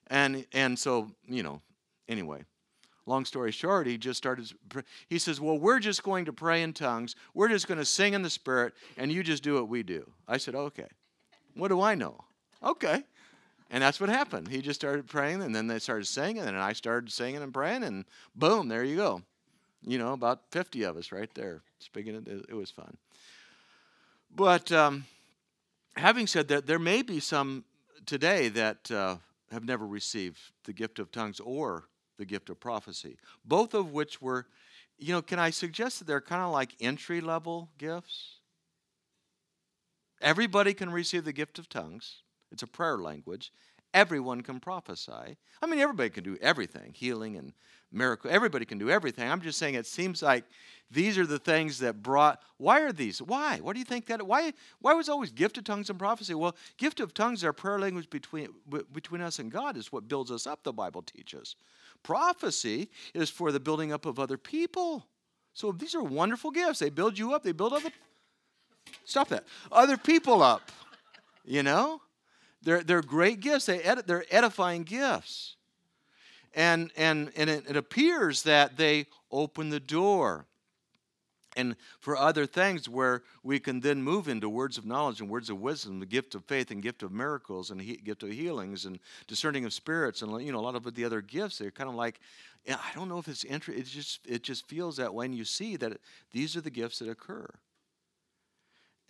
And, 0.08 0.46
and 0.52 0.78
so, 0.78 1.12
you 1.28 1.44
know, 1.44 1.62
anyway, 2.08 2.44
long 3.06 3.26
story 3.26 3.52
short, 3.52 3.88
he 3.88 3.98
just 3.98 4.18
started, 4.18 4.52
he 5.08 5.18
says, 5.18 5.40
Well, 5.40 5.58
we're 5.58 5.80
just 5.80 6.04
going 6.04 6.26
to 6.26 6.34
pray 6.34 6.64
in 6.64 6.74
tongues. 6.74 7.16
We're 7.34 7.50
just 7.50 7.68
going 7.68 7.78
to 7.78 7.86
sing 7.86 8.14
in 8.14 8.22
the 8.22 8.30
Spirit, 8.30 8.74
and 8.98 9.12
you 9.12 9.24
just 9.24 9.44
do 9.44 9.56
what 9.56 9.68
we 9.68 9.84
do. 9.84 10.10
I 10.28 10.38
said, 10.38 10.56
Okay. 10.56 10.88
What 11.56 11.68
do 11.68 11.82
I 11.82 11.96
know? 11.96 12.24
Okay. 12.64 13.04
And 13.70 13.82
that's 13.82 14.00
what 14.00 14.10
happened. 14.10 14.50
He 14.50 14.62
just 14.62 14.80
started 14.80 15.08
praying, 15.08 15.42
and 15.42 15.56
then 15.56 15.68
they 15.68 15.80
started 15.80 16.06
singing, 16.06 16.44
and 16.44 16.58
I 16.58 16.74
started 16.74 17.12
singing 17.12 17.42
and 17.42 17.54
praying, 17.54 17.84
and 17.84 18.06
boom, 18.36 18.68
there 18.68 18.84
you 18.84 18.98
go. 18.98 19.22
You 19.84 19.98
know, 19.98 20.14
about 20.14 20.42
50 20.52 20.84
of 20.84 20.98
us 20.98 21.12
right 21.12 21.34
there 21.34 21.62
speaking. 21.80 22.16
It, 22.16 22.46
it 22.50 22.54
was 22.54 22.70
fun. 22.70 22.98
But 24.36 24.72
um, 24.72 25.06
having 25.96 26.28
said 26.28 26.50
that, 26.50 26.68
there 26.68 26.80
may 26.80 27.02
be 27.02 27.20
some 27.20 27.64
today 28.06 28.50
that 28.50 28.92
uh, 28.92 29.18
have 29.52 29.66
never 29.66 29.86
received 29.86 30.40
the 30.64 30.74
gift 30.74 30.98
of 31.00 31.12
tongues 31.12 31.40
or 31.40 31.86
the 32.18 32.26
gift 32.26 32.50
of 32.50 32.60
prophecy, 32.60 33.18
both 33.44 33.74
of 33.74 33.92
which 33.92 34.22
were, 34.22 34.48
you 34.98 35.14
know, 35.14 35.22
can 35.22 35.40
I 35.40 35.50
suggest 35.50 36.00
that 36.00 36.06
they're 36.06 36.22
kind 36.22 36.42
of 36.42 36.52
like 36.52 36.76
entry 36.80 37.22
level 37.22 37.70
gifts? 37.78 38.38
Everybody 40.22 40.74
can 40.74 40.92
receive 40.92 41.26
the 41.26 41.34
gift 41.34 41.60
of 41.60 41.68
tongues, 41.68 42.24
it's 42.52 42.64
a 42.64 42.68
prayer 42.68 42.98
language. 42.98 43.52
Everyone 43.94 44.42
can 44.42 44.60
prophesy. 44.60 45.38
I 45.62 45.66
mean, 45.68 45.80
everybody 45.80 46.10
can 46.10 46.24
do 46.24 46.38
everything 46.42 46.94
healing 46.94 47.36
and 47.36 47.54
miracle. 47.92 48.32
Everybody 48.32 48.66
can 48.66 48.78
do 48.78 48.90
everything. 48.90 49.30
I'm 49.30 49.42
just 49.42 49.60
saying 49.60 49.76
it 49.76 49.86
seems 49.86 50.22
like 50.22 50.46
these 50.90 51.18
are 51.18 51.26
the 51.26 51.40
things 51.40 51.80
that 51.80 52.02
brought. 52.02 52.42
Why 52.58 52.82
are 52.82 52.92
these? 52.92 53.22
Why? 53.22 53.60
What 53.60 53.74
do 53.74 53.80
you 53.80 53.86
think 53.86 54.06
that? 54.08 54.26
Why? 54.26 54.54
Why 54.80 54.94
was 54.94 55.10
always 55.10 55.32
gift 55.32 55.58
of 55.58 55.66
tongues 55.66 55.90
and 55.90 56.00
prophecy? 56.00 56.34
Well, 56.34 56.56
gift 56.78 57.00
of 57.00 57.14
tongues, 57.14 57.44
our 57.44 57.54
prayer 57.54 57.80
language 57.80 58.10
between 58.10 58.50
between 58.94 59.22
us 59.22 59.40
and 59.40 59.52
God, 59.52 59.78
is 59.78 59.92
what 59.92 60.08
builds 60.08 60.32
us 60.32 60.48
up. 60.48 60.64
The 60.64 60.74
Bible 60.74 61.02
teaches. 61.02 61.56
Prophecy 62.04 62.90
is 63.14 63.30
for 63.30 63.52
the 63.52 63.60
building 63.60 63.92
up 63.92 64.06
of 64.06 64.20
other 64.20 64.38
people. 64.38 65.06
So 65.54 65.72
these 65.72 65.96
are 65.96 66.04
wonderful 66.04 66.52
gifts. 66.52 66.80
They 66.80 66.90
build 66.90 67.20
you 67.20 67.34
up. 67.34 67.44
They 67.44 67.52
build 67.52 67.74
other. 67.74 67.92
Stop 69.04 69.28
that. 69.30 69.44
Other 69.72 69.98
people 69.98 70.42
up. 70.42 70.72
You 71.44 71.64
know, 71.64 72.02
they're 72.62 72.84
they're 72.84 73.02
great 73.02 73.40
gifts. 73.40 73.66
They 73.66 73.82
edit. 73.82 74.08
They're 74.08 74.26
edifying 74.30 74.84
gifts. 74.84 75.56
And 76.54 76.92
and 76.96 77.32
and 77.36 77.50
it, 77.50 77.66
it 77.70 77.78
appears 77.78 78.44
that 78.44 78.78
they 78.78 79.08
open 79.32 79.70
the 79.70 79.80
door 79.80 80.46
and 81.58 81.76
for 82.00 82.16
other 82.16 82.46
things 82.46 82.88
where 82.88 83.24
we 83.44 83.60
can 83.60 83.82
then 83.82 84.02
move 84.02 84.28
into 84.28 84.48
words 84.50 84.78
of 84.78 84.86
knowledge 84.86 85.20
and 85.20 85.30
words 85.30 85.50
of 85.50 85.60
wisdom, 85.60 86.00
the 86.00 86.06
gift 86.06 86.34
of 86.34 86.46
faith 86.46 86.72
and 86.72 86.82
gift 86.82 87.04
of 87.04 87.12
miracles 87.12 87.72
and 87.72 87.82
he, 87.82 87.98
gift 87.98 88.24
of 88.24 88.30
healings 88.30 88.86
and 88.86 89.00
discerning 89.28 89.66
of 89.66 89.74
spirits 89.74 90.22
and 90.22 90.42
you 90.42 90.52
know 90.52 90.60
a 90.60 90.62
lot 90.62 90.76
of 90.76 90.94
the 90.94 91.06
other 91.06 91.22
gifts. 91.22 91.58
They're 91.58 91.72
kind 91.72 91.90
of 91.90 91.96
like, 91.96 92.20
I 92.70 92.92
don't 92.96 93.10
know 93.10 93.18
if 93.18 93.28
it's 93.28 93.44
interesting 93.44 93.82
it 93.82 93.88
just 93.88 94.20
it 94.26 94.44
just 94.44 94.68
feels 94.68 94.98
that 94.98 95.14
when 95.14 95.34
you 95.34 95.44
see 95.44 95.76
that 95.78 95.94
it, 95.94 96.02
these 96.32 96.56
are 96.56 96.62
the 96.62 96.70
gifts 96.70 97.00
that 97.00 97.10
occur. 97.10 97.50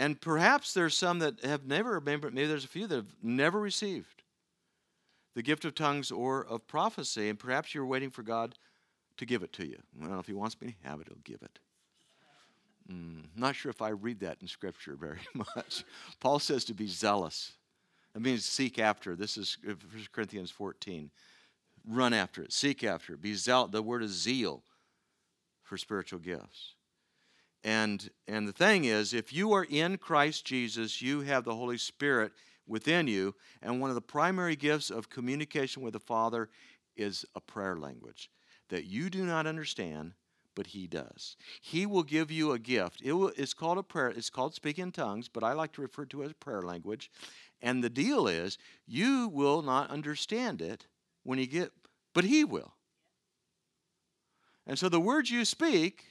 And 0.01 0.19
perhaps 0.19 0.73
there's 0.73 0.97
some 0.97 1.19
that 1.19 1.45
have 1.45 1.67
never, 1.67 2.01
maybe 2.01 2.47
there's 2.47 2.65
a 2.65 2.67
few 2.67 2.87
that 2.87 2.95
have 2.95 3.15
never 3.21 3.59
received 3.59 4.23
the 5.35 5.43
gift 5.43 5.63
of 5.63 5.75
tongues 5.75 6.09
or 6.09 6.43
of 6.43 6.65
prophecy, 6.65 7.29
and 7.29 7.37
perhaps 7.37 7.75
you're 7.75 7.85
waiting 7.85 8.09
for 8.09 8.23
God 8.23 8.55
to 9.17 9.27
give 9.27 9.43
it 9.43 9.53
to 9.53 9.67
you. 9.67 9.77
Well, 9.95 10.19
if 10.19 10.25
He 10.25 10.33
wants 10.33 10.59
me 10.59 10.69
to 10.69 10.89
have 10.89 11.01
it, 11.01 11.07
He'll 11.07 11.19
give 11.23 11.43
it. 11.43 11.59
Mm, 12.91 13.25
not 13.35 13.55
sure 13.55 13.69
if 13.69 13.79
I 13.79 13.89
read 13.89 14.21
that 14.21 14.39
in 14.41 14.47
Scripture 14.47 14.95
very 14.95 15.19
much. 15.55 15.83
Paul 16.19 16.39
says 16.39 16.65
to 16.65 16.73
be 16.73 16.87
zealous. 16.87 17.51
That 18.15 18.21
means 18.21 18.43
seek 18.43 18.79
after. 18.79 19.15
This 19.15 19.37
is 19.37 19.59
1 19.63 19.77
Corinthians 20.11 20.49
14. 20.49 21.11
Run 21.87 22.15
after 22.15 22.41
it. 22.41 22.51
Seek 22.51 22.83
after 22.83 23.13
it. 23.13 23.21
Be 23.21 23.35
zeal. 23.35 23.67
The 23.67 23.83
word 23.83 24.01
is 24.01 24.11
zeal 24.13 24.63
for 25.61 25.77
spiritual 25.77 26.17
gifts. 26.17 26.73
And 27.63 28.09
and 28.27 28.47
the 28.47 28.53
thing 28.53 28.85
is, 28.85 29.13
if 29.13 29.31
you 29.31 29.53
are 29.53 29.65
in 29.69 29.97
Christ 29.97 30.45
Jesus, 30.45 31.01
you 31.01 31.21
have 31.21 31.43
the 31.43 31.55
Holy 31.55 31.77
Spirit 31.77 32.31
within 32.67 33.07
you, 33.07 33.35
and 33.61 33.79
one 33.79 33.89
of 33.89 33.95
the 33.95 34.01
primary 34.01 34.55
gifts 34.55 34.89
of 34.89 35.09
communication 35.09 35.83
with 35.83 35.93
the 35.93 35.99
Father 35.99 36.49
is 36.95 37.25
a 37.35 37.41
prayer 37.41 37.77
language 37.77 38.29
that 38.69 38.85
you 38.85 39.09
do 39.09 39.25
not 39.25 39.45
understand 39.45 40.13
but 40.55 40.67
he 40.67 40.87
does. 40.87 41.37
He 41.61 41.85
will 41.85 42.03
give 42.03 42.31
you 42.31 42.51
a 42.51 42.59
gift. 42.59 43.01
It 43.03 43.13
will, 43.13 43.31
it's 43.37 43.53
called 43.53 43.77
a 43.77 43.83
prayer. 43.83 44.09
It's 44.09 44.29
called 44.29 44.53
speaking 44.53 44.83
in 44.83 44.91
tongues, 44.91 45.27
but 45.27 45.43
I 45.43 45.53
like 45.53 45.71
to 45.73 45.81
refer 45.81 46.05
to 46.05 46.21
it 46.21 46.25
as 46.25 46.33
prayer 46.33 46.61
language. 46.61 47.09
And 47.61 47.83
the 47.83 47.89
deal 47.89 48.27
is, 48.27 48.57
you 48.85 49.29
will 49.29 49.61
not 49.61 49.89
understand 49.89 50.61
it 50.61 50.87
when 51.23 51.39
you 51.39 51.47
get, 51.47 51.71
but 52.13 52.25
he 52.25 52.43
will. 52.43 52.73
And 54.67 54.77
so 54.77 54.89
the 54.89 54.99
words 54.99 55.31
you 55.31 55.45
speak 55.45 56.05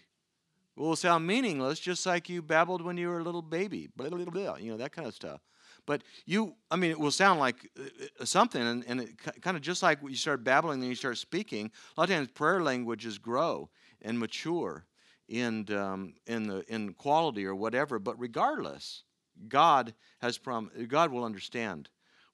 will 0.76 0.96
sound 0.96 1.26
meaningless, 1.26 1.78
just 1.80 2.06
like 2.06 2.28
you 2.28 2.42
babbled 2.42 2.82
when 2.82 2.96
you 2.96 3.08
were 3.08 3.18
a 3.18 3.24
little 3.24 3.42
baby, 3.42 3.88
blah, 3.96 4.08
blah, 4.08 4.24
blah, 4.24 4.56
you 4.56 4.70
know, 4.70 4.76
that 4.78 4.92
kind 4.92 5.06
of 5.06 5.14
stuff. 5.14 5.40
But 5.86 6.02
you, 6.26 6.54
I 6.70 6.76
mean, 6.76 6.90
it 6.90 6.98
will 6.98 7.10
sound 7.10 7.40
like 7.40 7.70
uh, 7.78 7.82
uh, 8.20 8.24
something, 8.24 8.60
and, 8.60 8.84
and 8.86 9.00
it 9.00 9.18
kind 9.40 9.56
of 9.56 9.62
just 9.62 9.82
like 9.82 9.98
you 10.02 10.14
start 10.14 10.44
babbling 10.44 10.80
and 10.80 10.88
you 10.88 10.94
start 10.94 11.18
speaking. 11.18 11.70
A 11.96 12.00
lot 12.00 12.10
of 12.10 12.16
times, 12.16 12.28
prayer 12.28 12.62
languages 12.62 13.18
grow 13.18 13.70
and 14.02 14.18
mature 14.18 14.86
in, 15.28 15.72
um, 15.72 16.14
in, 16.26 16.46
the, 16.46 16.64
in 16.72 16.94
quality 16.94 17.46
or 17.46 17.54
whatever. 17.54 17.98
But 17.98 18.18
regardless, 18.20 19.04
God 19.48 19.94
has 20.20 20.38
prom- 20.38 20.70
God 20.88 21.10
will 21.10 21.24
understand 21.24 21.88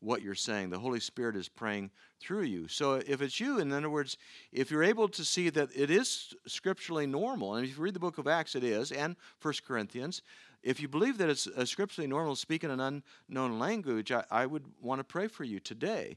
what 0.06 0.22
you're 0.22 0.36
saying. 0.36 0.70
The 0.70 0.78
Holy 0.78 1.00
Spirit 1.00 1.36
is 1.36 1.48
praying 1.48 1.90
through 2.20 2.44
you. 2.44 2.68
So 2.68 2.94
if 2.94 3.20
it's 3.20 3.40
you, 3.40 3.58
in 3.58 3.72
other 3.72 3.90
words, 3.90 4.16
if 4.52 4.70
you're 4.70 4.84
able 4.84 5.08
to 5.08 5.24
see 5.24 5.50
that 5.50 5.68
it 5.74 5.90
is 5.90 6.32
scripturally 6.46 7.06
normal, 7.06 7.56
and 7.56 7.66
if 7.66 7.76
you 7.76 7.82
read 7.82 7.94
the 7.94 8.00
book 8.00 8.16
of 8.16 8.28
Acts, 8.28 8.54
it 8.54 8.62
is, 8.62 8.92
and 8.92 9.16
First 9.40 9.64
Corinthians, 9.66 10.22
if 10.62 10.80
you 10.80 10.88
believe 10.88 11.18
that 11.18 11.28
it's 11.28 11.48
scripturally 11.64 12.06
normal 12.06 12.34
to 12.34 12.40
speak 12.40 12.62
in 12.62 12.70
an 12.70 13.02
unknown 13.28 13.58
language, 13.58 14.12
I, 14.12 14.24
I 14.30 14.46
would 14.46 14.64
want 14.80 15.00
to 15.00 15.04
pray 15.04 15.26
for 15.26 15.42
you 15.42 15.58
today. 15.58 16.16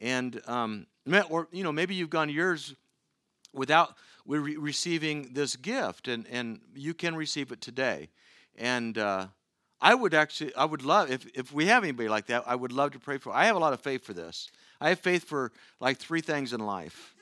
And 0.00 0.40
um, 0.46 0.86
or 1.30 1.48
you 1.52 1.64
know 1.64 1.72
maybe 1.72 1.94
you've 1.94 2.10
gone 2.10 2.28
years 2.28 2.74
without 3.52 3.94
re- 4.26 4.56
receiving 4.56 5.30
this 5.32 5.56
gift, 5.56 6.08
and, 6.08 6.26
and 6.28 6.60
you 6.74 6.94
can 6.94 7.16
receive 7.16 7.50
it 7.50 7.60
today. 7.60 8.08
And 8.56 8.98
uh, 8.98 9.28
I 9.80 9.94
would 9.94 10.14
actually, 10.14 10.54
I 10.54 10.64
would 10.64 10.84
love, 10.84 11.10
if, 11.10 11.26
if 11.34 11.52
we 11.52 11.66
have 11.66 11.84
anybody 11.84 12.08
like 12.08 12.26
that, 12.26 12.44
I 12.46 12.54
would 12.54 12.72
love 12.72 12.92
to 12.92 12.98
pray 12.98 13.18
for. 13.18 13.32
I 13.32 13.44
have 13.44 13.56
a 13.56 13.60
lot 13.60 13.72
of 13.72 13.80
faith 13.80 14.04
for 14.04 14.12
this. 14.12 14.50
I 14.80 14.90
have 14.90 14.98
faith 15.00 15.24
for 15.24 15.52
like 15.80 15.98
three 15.98 16.20
things 16.20 16.52
in 16.52 16.60
life. 16.60 17.14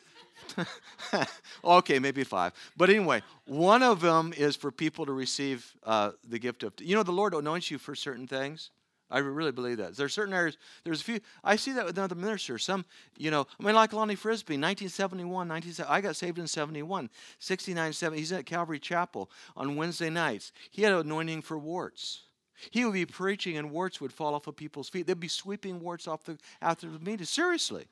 okay, 1.64 1.98
maybe 1.98 2.24
five. 2.24 2.52
But 2.76 2.90
anyway, 2.90 3.22
one 3.46 3.82
of 3.82 4.00
them 4.00 4.32
is 4.36 4.56
for 4.56 4.70
people 4.70 5.06
to 5.06 5.12
receive 5.12 5.74
uh, 5.84 6.12
the 6.28 6.38
gift 6.38 6.62
of, 6.62 6.72
you 6.78 6.94
know, 6.94 7.02
the 7.02 7.12
Lord 7.12 7.34
anoints 7.34 7.70
you 7.70 7.78
for 7.78 7.94
certain 7.94 8.26
things. 8.26 8.70
I 9.08 9.18
really 9.18 9.52
believe 9.52 9.76
that. 9.76 9.96
There 9.96 10.06
are 10.06 10.08
certain 10.08 10.34
areas, 10.34 10.56
there's 10.82 11.00
a 11.00 11.04
few, 11.04 11.20
I 11.44 11.54
see 11.56 11.72
that 11.72 11.84
with 11.84 11.96
other 11.96 12.16
ministers. 12.16 12.64
Some, 12.64 12.84
you 13.16 13.30
know, 13.30 13.46
I 13.58 13.62
mean, 13.62 13.74
like 13.74 13.92
Lonnie 13.92 14.16
Frisbee, 14.16 14.54
1971, 14.54 15.46
19, 15.46 15.74
I 15.88 16.00
got 16.00 16.16
saved 16.16 16.38
in 16.38 16.48
71, 16.48 17.08
69, 17.38 17.92
70, 17.92 18.18
he's 18.18 18.32
at 18.32 18.46
Calvary 18.46 18.80
Chapel 18.80 19.30
on 19.56 19.76
Wednesday 19.76 20.10
nights. 20.10 20.50
He 20.70 20.82
had 20.82 20.92
an 20.92 21.00
anointing 21.00 21.42
for 21.42 21.56
warts. 21.56 22.22
He 22.70 22.84
would 22.84 22.94
be 22.94 23.06
preaching 23.06 23.56
and 23.56 23.70
warts 23.70 24.00
would 24.00 24.12
fall 24.12 24.34
off 24.34 24.46
of 24.46 24.56
people's 24.56 24.88
feet. 24.88 25.06
They'd 25.06 25.20
be 25.20 25.28
sweeping 25.28 25.80
warts 25.80 26.08
off 26.08 26.24
the, 26.24 26.38
after 26.60 26.88
the 26.88 26.98
meeting. 26.98 27.26
Seriously. 27.26 27.86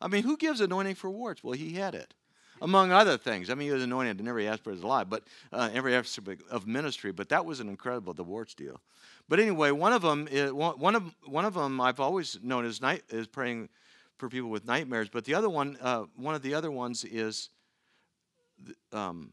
I 0.00 0.08
mean, 0.08 0.22
who 0.22 0.36
gives 0.36 0.60
anointing 0.60 0.96
for 0.96 1.10
warts? 1.10 1.42
Well, 1.42 1.54
he 1.54 1.72
had 1.72 1.94
it 1.94 2.14
among 2.60 2.92
other 2.92 3.16
things. 3.16 3.50
I 3.50 3.54
mean, 3.54 3.68
he 3.68 3.74
was 3.74 3.82
anointed 3.82 4.20
in 4.20 4.28
every 4.28 4.46
aspect 4.46 4.68
of 4.68 4.74
his 4.74 4.84
life, 4.84 5.06
but 5.08 5.24
uh, 5.52 5.70
every 5.72 5.94
aspect 5.94 6.42
of 6.50 6.66
ministry. 6.66 7.12
But 7.12 7.28
that 7.30 7.44
was 7.44 7.60
an 7.60 7.68
incredible 7.68 8.12
the 8.12 8.24
warts 8.24 8.54
deal. 8.54 8.80
But 9.28 9.40
anyway, 9.40 9.70
one 9.70 9.92
of 9.92 10.02
them, 10.02 10.28
is, 10.30 10.52
one 10.52 10.94
of 10.94 11.14
one 11.24 11.44
of 11.44 11.54
them, 11.54 11.80
I've 11.80 12.00
always 12.00 12.38
known 12.42 12.64
as 12.64 12.80
night 12.82 13.02
is 13.08 13.26
praying 13.26 13.68
for 14.18 14.28
people 14.28 14.50
with 14.50 14.66
nightmares. 14.66 15.08
But 15.08 15.24
the 15.24 15.34
other 15.34 15.48
one, 15.48 15.78
uh, 15.80 16.04
one 16.16 16.34
of 16.34 16.42
the 16.42 16.54
other 16.54 16.70
ones 16.70 17.04
is 17.04 17.48
um, 18.92 19.32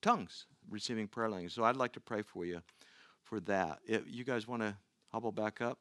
tongues, 0.00 0.46
receiving 0.70 1.06
prayer 1.06 1.28
language. 1.28 1.54
So 1.54 1.64
I'd 1.64 1.76
like 1.76 1.92
to 1.92 2.00
pray 2.00 2.22
for 2.22 2.44
you 2.44 2.62
for 3.26 3.40
that. 3.40 3.80
If 3.86 4.02
you 4.06 4.24
guys 4.24 4.46
want 4.46 4.62
to 4.62 4.74
hobble 5.12 5.32
back 5.32 5.60
up? 5.60 5.78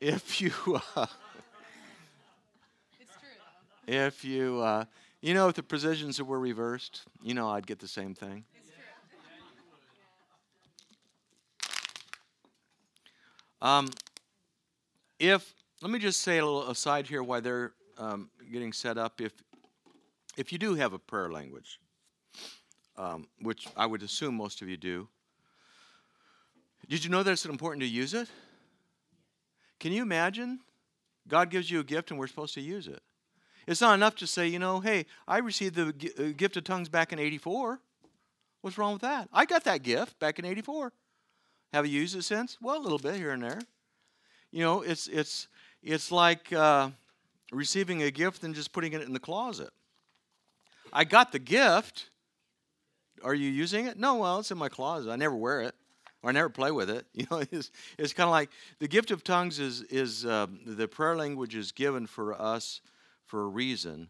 if 0.00 0.40
you, 0.40 0.52
uh, 0.96 1.06
if 3.86 4.24
you, 4.24 4.60
uh, 4.60 4.84
you 5.20 5.32
know, 5.32 5.48
if 5.48 5.54
the 5.54 5.62
positions 5.62 6.20
were 6.20 6.40
reversed, 6.40 7.02
you 7.22 7.34
know, 7.34 7.48
I'd 7.48 7.66
get 7.66 7.78
the 7.78 7.88
same 7.88 8.14
thing. 8.14 8.44
Um, 13.60 13.90
if 15.20 15.54
let 15.80 15.92
me 15.92 16.00
just 16.00 16.20
say 16.20 16.38
a 16.38 16.44
little 16.44 16.68
aside 16.68 17.06
here 17.06 17.22
why 17.22 17.38
they're 17.38 17.74
um, 17.96 18.28
getting 18.50 18.72
set 18.72 18.98
up. 18.98 19.20
If 19.20 19.32
if 20.36 20.50
you 20.50 20.58
do 20.58 20.74
have 20.74 20.92
a 20.92 20.98
prayer 20.98 21.30
language, 21.30 21.78
um, 22.96 23.28
which 23.40 23.66
I 23.76 23.86
would 23.86 24.02
assume 24.02 24.36
most 24.36 24.62
of 24.62 24.68
you 24.68 24.76
do, 24.76 25.08
did 26.88 27.04
you 27.04 27.10
know 27.10 27.22
that 27.22 27.30
it's 27.30 27.44
important 27.44 27.82
to 27.82 27.88
use 27.88 28.14
it? 28.14 28.28
Can 29.78 29.92
you 29.92 30.02
imagine? 30.02 30.60
God 31.28 31.50
gives 31.50 31.70
you 31.70 31.80
a 31.80 31.84
gift 31.84 32.10
and 32.10 32.18
we're 32.18 32.26
supposed 32.26 32.54
to 32.54 32.60
use 32.60 32.86
it. 32.88 33.00
It's 33.66 33.80
not 33.80 33.94
enough 33.94 34.16
to 34.16 34.26
say, 34.26 34.48
you 34.48 34.58
know, 34.58 34.80
hey, 34.80 35.06
I 35.26 35.38
received 35.38 35.76
the 35.76 35.88
uh, 36.18 36.36
gift 36.36 36.56
of 36.56 36.64
tongues 36.64 36.88
back 36.88 37.12
in 37.12 37.18
84. 37.18 37.80
What's 38.60 38.78
wrong 38.78 38.92
with 38.94 39.02
that? 39.02 39.28
I 39.32 39.44
got 39.44 39.64
that 39.64 39.82
gift 39.82 40.18
back 40.18 40.38
in 40.38 40.44
84. 40.44 40.92
Have 41.72 41.86
you 41.86 42.00
used 42.00 42.16
it 42.16 42.22
since? 42.22 42.58
Well, 42.60 42.76
a 42.76 42.82
little 42.82 42.98
bit 42.98 43.16
here 43.16 43.30
and 43.30 43.42
there. 43.42 43.60
You 44.50 44.60
know, 44.60 44.82
it's 44.82 45.06
it's 45.06 45.48
it's 45.82 46.12
like 46.12 46.52
uh, 46.52 46.90
receiving 47.50 48.02
a 48.02 48.10
gift 48.10 48.44
and 48.44 48.54
just 48.54 48.72
putting 48.72 48.92
it 48.92 49.02
in 49.02 49.12
the 49.12 49.20
closet. 49.20 49.70
I 50.92 51.04
got 51.04 51.32
the 51.32 51.38
gift. 51.38 52.10
Are 53.22 53.34
you 53.34 53.48
using 53.48 53.86
it? 53.86 53.98
No, 53.98 54.16
well, 54.16 54.38
it's 54.38 54.50
in 54.50 54.58
my 54.58 54.68
closet. 54.68 55.10
I 55.10 55.16
never 55.16 55.36
wear 55.36 55.62
it, 55.62 55.74
or 56.22 56.30
I 56.30 56.32
never 56.32 56.48
play 56.48 56.70
with 56.70 56.90
it. 56.90 57.06
You 57.14 57.26
know, 57.30 57.42
it's 57.50 57.70
it's 57.98 58.12
kind 58.12 58.26
of 58.26 58.32
like 58.32 58.50
the 58.78 58.88
gift 58.88 59.10
of 59.10 59.24
tongues 59.24 59.58
is 59.58 59.82
is 59.82 60.24
uh, 60.24 60.46
the 60.66 60.88
prayer 60.88 61.16
language 61.16 61.54
is 61.54 61.72
given 61.72 62.06
for 62.06 62.40
us 62.40 62.80
for 63.24 63.42
a 63.42 63.48
reason, 63.48 64.08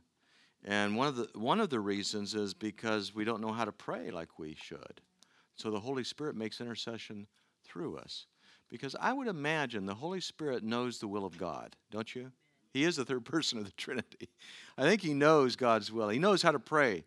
and 0.65 0.97
one 0.97 1.09
of 1.09 1.17
the 1.17 1.29
one 1.35 1.61
of 1.61 1.71
the 1.71 1.81
reasons 1.81 2.35
is 2.35 2.55
because 2.55 3.15
we 3.15 3.25
don't 3.25 3.41
know 3.41 3.53
how 3.53 3.65
to 3.65 3.73
pray 3.73 4.11
like 4.11 4.39
we 4.39 4.55
should. 4.55 5.01
So 5.55 5.71
the 5.71 5.81
Holy 5.81 6.05
Spirit 6.05 6.35
makes 6.35 6.61
intercession 6.61 7.27
through 7.65 7.97
us. 7.97 8.27
Because 8.69 8.97
I 8.99 9.13
would 9.13 9.29
imagine 9.29 9.85
the 9.85 9.95
Holy 9.95 10.21
Spirit 10.21 10.65
knows 10.65 10.99
the 10.99 11.07
will 11.07 11.27
of 11.27 11.37
God, 11.37 11.77
don't 11.91 12.15
you? 12.15 12.33
He 12.73 12.85
is 12.85 12.97
the 12.97 13.05
third 13.05 13.25
person 13.27 13.59
of 13.59 13.67
the 13.67 13.73
Trinity. 13.73 14.31
I 14.79 14.83
think 14.83 15.03
he 15.03 15.15
knows 15.15 15.57
God's 15.57 15.93
will. 15.93 16.09
He 16.09 16.19
knows 16.19 16.43
how 16.43 16.53
to 16.53 16.59
pray 16.59 17.05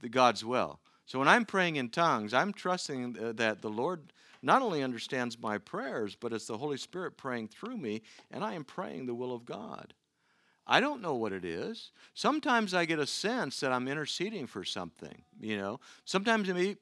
the 0.00 0.08
God's 0.08 0.44
will. 0.44 0.80
So 1.06 1.18
when 1.18 1.28
I'm 1.28 1.44
praying 1.44 1.76
in 1.76 1.88
tongues, 1.88 2.34
I'm 2.34 2.52
trusting 2.52 3.14
that 3.36 3.62
the 3.62 3.70
Lord 3.70 4.12
not 4.42 4.60
only 4.60 4.82
understands 4.82 5.38
my 5.38 5.58
prayers, 5.58 6.16
but 6.18 6.32
it's 6.32 6.46
the 6.46 6.58
Holy 6.58 6.76
Spirit 6.76 7.16
praying 7.16 7.48
through 7.48 7.76
me, 7.76 8.02
and 8.30 8.44
I 8.44 8.54
am 8.54 8.64
praying 8.64 9.06
the 9.06 9.14
will 9.14 9.34
of 9.34 9.46
God. 9.46 9.94
I 10.66 10.80
don't 10.80 11.00
know 11.00 11.14
what 11.14 11.32
it 11.32 11.44
is. 11.44 11.92
Sometimes 12.14 12.74
I 12.74 12.84
get 12.84 12.98
a 12.98 13.06
sense 13.06 13.60
that 13.60 13.72
I'm 13.72 13.86
interceding 13.86 14.48
for 14.48 14.64
something, 14.64 15.22
you 15.40 15.56
know. 15.56 15.80
Sometimes 16.04 16.48
it 16.48 16.78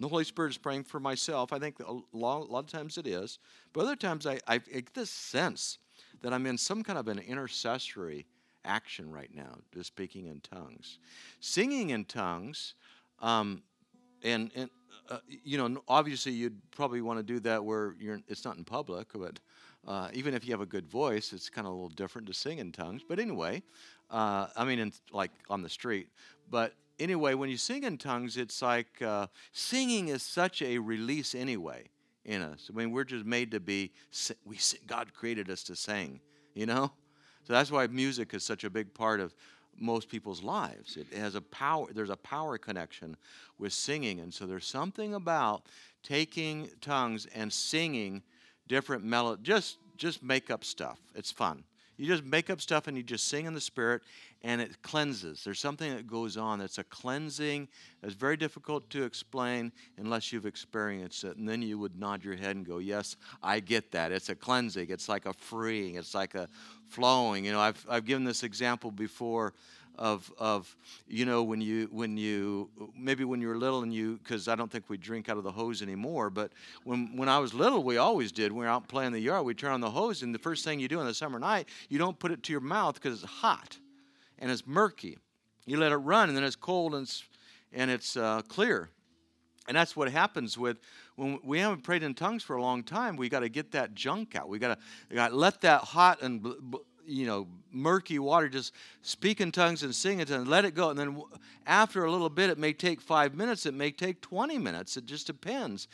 the 0.00 0.08
Holy 0.08 0.24
Spirit 0.24 0.50
is 0.50 0.58
praying 0.58 0.84
for 0.84 1.00
myself. 1.00 1.52
I 1.52 1.58
think 1.58 1.80
a 1.80 1.92
lot, 2.12 2.42
a 2.42 2.44
lot 2.44 2.60
of 2.60 2.66
times 2.66 2.98
it 2.98 3.06
is. 3.06 3.40
But 3.72 3.80
other 3.80 3.96
times 3.96 4.26
I, 4.26 4.38
I 4.46 4.58
get 4.58 4.94
this 4.94 5.10
sense 5.10 5.78
that 6.22 6.32
I'm 6.32 6.46
in 6.46 6.56
some 6.56 6.84
kind 6.84 6.98
of 6.98 7.08
an 7.08 7.18
intercessory 7.18 8.26
action 8.64 9.10
right 9.10 9.34
now, 9.34 9.58
just 9.74 9.88
speaking 9.88 10.26
in 10.26 10.40
tongues. 10.40 10.98
Singing 11.40 11.90
in 11.90 12.04
tongues, 12.04 12.74
um, 13.20 13.62
and, 14.22 14.50
and 14.54 14.70
uh, 15.10 15.18
you 15.28 15.56
know, 15.56 15.82
obviously 15.88 16.32
you'd 16.32 16.60
probably 16.70 17.00
want 17.00 17.18
to 17.18 17.22
do 17.22 17.40
that 17.40 17.64
where 17.64 17.94
you're, 17.98 18.20
it's 18.28 18.44
not 18.44 18.56
in 18.56 18.64
public, 18.64 19.08
but 19.14 19.38
uh, 19.86 20.08
even 20.12 20.34
if 20.34 20.44
you 20.44 20.52
have 20.52 20.60
a 20.60 20.66
good 20.66 20.86
voice, 20.86 21.32
it's 21.32 21.48
kind 21.48 21.66
of 21.66 21.72
a 21.72 21.74
little 21.74 21.88
different 21.88 22.26
to 22.26 22.34
sing 22.34 22.58
in 22.58 22.72
tongues. 22.72 23.02
But 23.08 23.18
anyway, 23.18 23.62
uh, 24.10 24.48
I 24.56 24.64
mean, 24.64 24.78
in, 24.78 24.92
like 25.12 25.30
on 25.48 25.62
the 25.62 25.68
street. 25.68 26.08
But 26.50 26.74
anyway, 26.98 27.34
when 27.34 27.48
you 27.48 27.56
sing 27.56 27.84
in 27.84 27.96
tongues, 27.96 28.36
it's 28.36 28.60
like 28.60 29.00
uh, 29.00 29.28
singing 29.52 30.08
is 30.08 30.22
such 30.22 30.62
a 30.62 30.78
release 30.78 31.34
anyway 31.34 31.84
in 32.24 32.42
us. 32.42 32.70
I 32.70 32.76
mean, 32.76 32.90
we're 32.90 33.04
just 33.04 33.24
made 33.24 33.50
to 33.52 33.60
be. 33.60 33.92
We 34.44 34.58
God 34.86 35.14
created 35.14 35.50
us 35.50 35.62
to 35.64 35.76
sing, 35.76 36.20
you 36.54 36.66
know. 36.66 36.92
So 37.44 37.54
that's 37.54 37.70
why 37.70 37.86
music 37.86 38.34
is 38.34 38.44
such 38.44 38.64
a 38.64 38.70
big 38.70 38.92
part 38.92 39.20
of 39.20 39.34
most 39.80 40.08
people's 40.08 40.42
lives. 40.42 40.96
It 40.96 41.12
has 41.16 41.34
a 41.34 41.40
power. 41.40 41.86
There's 41.92 42.10
a 42.10 42.16
power 42.16 42.58
connection 42.58 43.16
with 43.58 43.72
singing, 43.72 44.20
and 44.20 44.32
so 44.32 44.46
there's 44.46 44.66
something 44.66 45.14
about 45.14 45.66
taking 46.02 46.68
tongues 46.80 47.26
and 47.34 47.52
singing 47.52 48.22
different 48.66 49.04
melodies. 49.04 49.44
Just 49.44 49.78
just 49.96 50.22
make 50.22 50.50
up 50.50 50.64
stuff. 50.64 50.98
It's 51.14 51.32
fun. 51.32 51.64
You 51.98 52.06
just 52.06 52.24
make 52.24 52.48
up 52.48 52.60
stuff 52.60 52.86
and 52.86 52.96
you 52.96 53.02
just 53.02 53.26
sing 53.26 53.46
in 53.46 53.54
the 53.54 53.60
spirit 53.60 54.02
and 54.42 54.60
it 54.60 54.80
cleanses. 54.82 55.42
There's 55.44 55.58
something 55.58 55.94
that 55.94 56.06
goes 56.06 56.36
on 56.36 56.60
that's 56.60 56.78
a 56.78 56.84
cleansing 56.84 57.66
that's 58.00 58.14
very 58.14 58.36
difficult 58.36 58.88
to 58.90 59.02
explain 59.02 59.72
unless 59.96 60.32
you've 60.32 60.46
experienced 60.46 61.24
it. 61.24 61.36
And 61.36 61.48
then 61.48 61.60
you 61.60 61.76
would 61.78 61.98
nod 61.98 62.24
your 62.24 62.36
head 62.36 62.54
and 62.54 62.64
go, 62.64 62.78
Yes, 62.78 63.16
I 63.42 63.58
get 63.58 63.90
that. 63.92 64.12
It's 64.12 64.28
a 64.28 64.36
cleansing. 64.36 64.90
It's 64.90 65.08
like 65.08 65.26
a 65.26 65.32
freeing. 65.32 65.96
It's 65.96 66.14
like 66.14 66.36
a 66.36 66.48
flowing. 66.86 67.44
You 67.44 67.50
know, 67.50 67.60
I've, 67.60 67.84
I've 67.88 68.04
given 68.04 68.22
this 68.22 68.44
example 68.44 68.92
before 68.92 69.54
of 69.98 70.32
of 70.38 70.74
you 71.08 71.24
know 71.24 71.42
when 71.42 71.60
you 71.60 71.88
when 71.90 72.16
you 72.16 72.70
maybe 72.96 73.24
when 73.24 73.40
you 73.40 73.48
were 73.48 73.58
little 73.58 73.82
and 73.82 73.92
you 73.92 74.18
because 74.22 74.48
I 74.48 74.54
don't 74.54 74.70
think 74.70 74.88
we 74.88 74.96
drink 74.96 75.28
out 75.28 75.36
of 75.36 75.44
the 75.44 75.50
hose 75.50 75.82
anymore 75.82 76.30
but 76.30 76.52
when 76.84 77.16
when 77.16 77.28
I 77.28 77.38
was 77.38 77.52
little 77.52 77.82
we 77.82 77.96
always 77.96 78.32
did 78.32 78.52
we 78.52 78.60
were 78.60 78.68
out 78.68 78.88
playing 78.88 79.08
in 79.08 79.12
the 79.14 79.20
yard 79.20 79.44
we 79.44 79.54
turn 79.54 79.72
on 79.72 79.80
the 79.80 79.90
hose 79.90 80.22
and 80.22 80.34
the 80.34 80.38
first 80.38 80.64
thing 80.64 80.80
you 80.80 80.88
do 80.88 81.00
on 81.00 81.06
the 81.06 81.14
summer 81.14 81.38
night 81.38 81.68
you 81.88 81.98
don't 81.98 82.18
put 82.18 82.30
it 82.30 82.42
to 82.44 82.52
your 82.52 82.60
mouth 82.60 82.94
because 82.94 83.22
it's 83.22 83.30
hot 83.30 83.78
and 84.38 84.50
it's 84.50 84.66
murky 84.66 85.18
you 85.66 85.76
let 85.76 85.92
it 85.92 85.96
run 85.96 86.28
and 86.28 86.36
then 86.36 86.44
it's 86.44 86.56
cold 86.56 86.94
and 86.94 87.02
it's 87.02 87.24
and 87.72 87.90
it's 87.90 88.16
uh, 88.16 88.40
clear 88.48 88.88
and 89.68 89.76
that's 89.76 89.94
what 89.94 90.10
happens 90.10 90.56
with 90.56 90.78
when 91.16 91.38
we 91.44 91.58
haven't 91.58 91.82
prayed 91.82 92.02
in 92.02 92.14
tongues 92.14 92.42
for 92.42 92.56
a 92.56 92.62
long 92.62 92.82
time. 92.82 93.16
We 93.16 93.28
got 93.28 93.40
to 93.40 93.50
get 93.50 93.72
that 93.72 93.94
junk 93.94 94.34
out. 94.34 94.48
We 94.48 94.58
got 94.58 94.78
to 95.10 95.28
let 95.28 95.60
that 95.60 95.82
hot 95.82 96.22
and 96.22 96.42
you 97.08 97.26
know, 97.26 97.46
murky 97.72 98.18
water, 98.18 98.48
just 98.48 98.74
speak 99.02 99.40
in 99.40 99.52
tongues 99.52 99.82
and 99.82 99.94
sing 99.94 100.20
in 100.20 100.26
tongues, 100.26 100.48
let 100.48 100.64
it 100.64 100.74
go. 100.74 100.90
And 100.90 100.98
then 100.98 101.22
after 101.66 102.04
a 102.04 102.10
little 102.10 102.30
bit, 102.30 102.50
it 102.50 102.58
may 102.58 102.72
take 102.72 103.00
five 103.00 103.34
minutes, 103.34 103.66
it 103.66 103.74
may 103.74 103.90
take 103.90 104.20
20 104.20 104.58
minutes. 104.58 104.96
It 104.96 105.06
just 105.06 105.26
depends. 105.26 105.88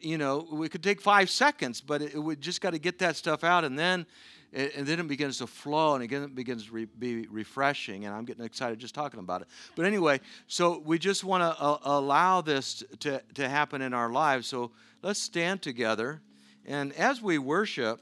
You 0.00 0.18
know, 0.18 0.46
we 0.50 0.68
could 0.68 0.82
take 0.82 1.00
five 1.00 1.30
seconds, 1.30 1.80
but 1.80 2.02
it, 2.02 2.22
we 2.22 2.36
just 2.36 2.60
got 2.60 2.70
to 2.70 2.78
get 2.78 2.98
that 3.00 3.16
stuff 3.16 3.44
out. 3.44 3.64
And 3.64 3.78
then 3.78 4.06
and 4.52 4.86
then 4.86 5.00
it 5.00 5.08
begins 5.08 5.38
to 5.38 5.46
flow 5.46 5.94
and 5.94 6.02
again 6.02 6.22
it 6.22 6.34
begins 6.34 6.66
to 6.66 6.72
re- 6.72 6.86
be 6.98 7.26
refreshing 7.26 8.06
and 8.06 8.14
i'm 8.14 8.24
getting 8.24 8.44
excited 8.44 8.78
just 8.78 8.94
talking 8.94 9.20
about 9.20 9.42
it 9.42 9.48
but 9.74 9.84
anyway 9.84 10.20
so 10.46 10.80
we 10.84 10.98
just 10.98 11.24
want 11.24 11.42
to 11.42 11.62
uh, 11.62 11.78
allow 11.82 12.40
this 12.40 12.82
to, 13.00 13.20
to 13.34 13.48
happen 13.48 13.82
in 13.82 13.92
our 13.92 14.10
lives 14.10 14.46
so 14.46 14.70
let's 15.02 15.20
stand 15.20 15.60
together 15.60 16.22
and 16.64 16.92
as 16.94 17.20
we 17.20 17.38
worship 17.38 18.00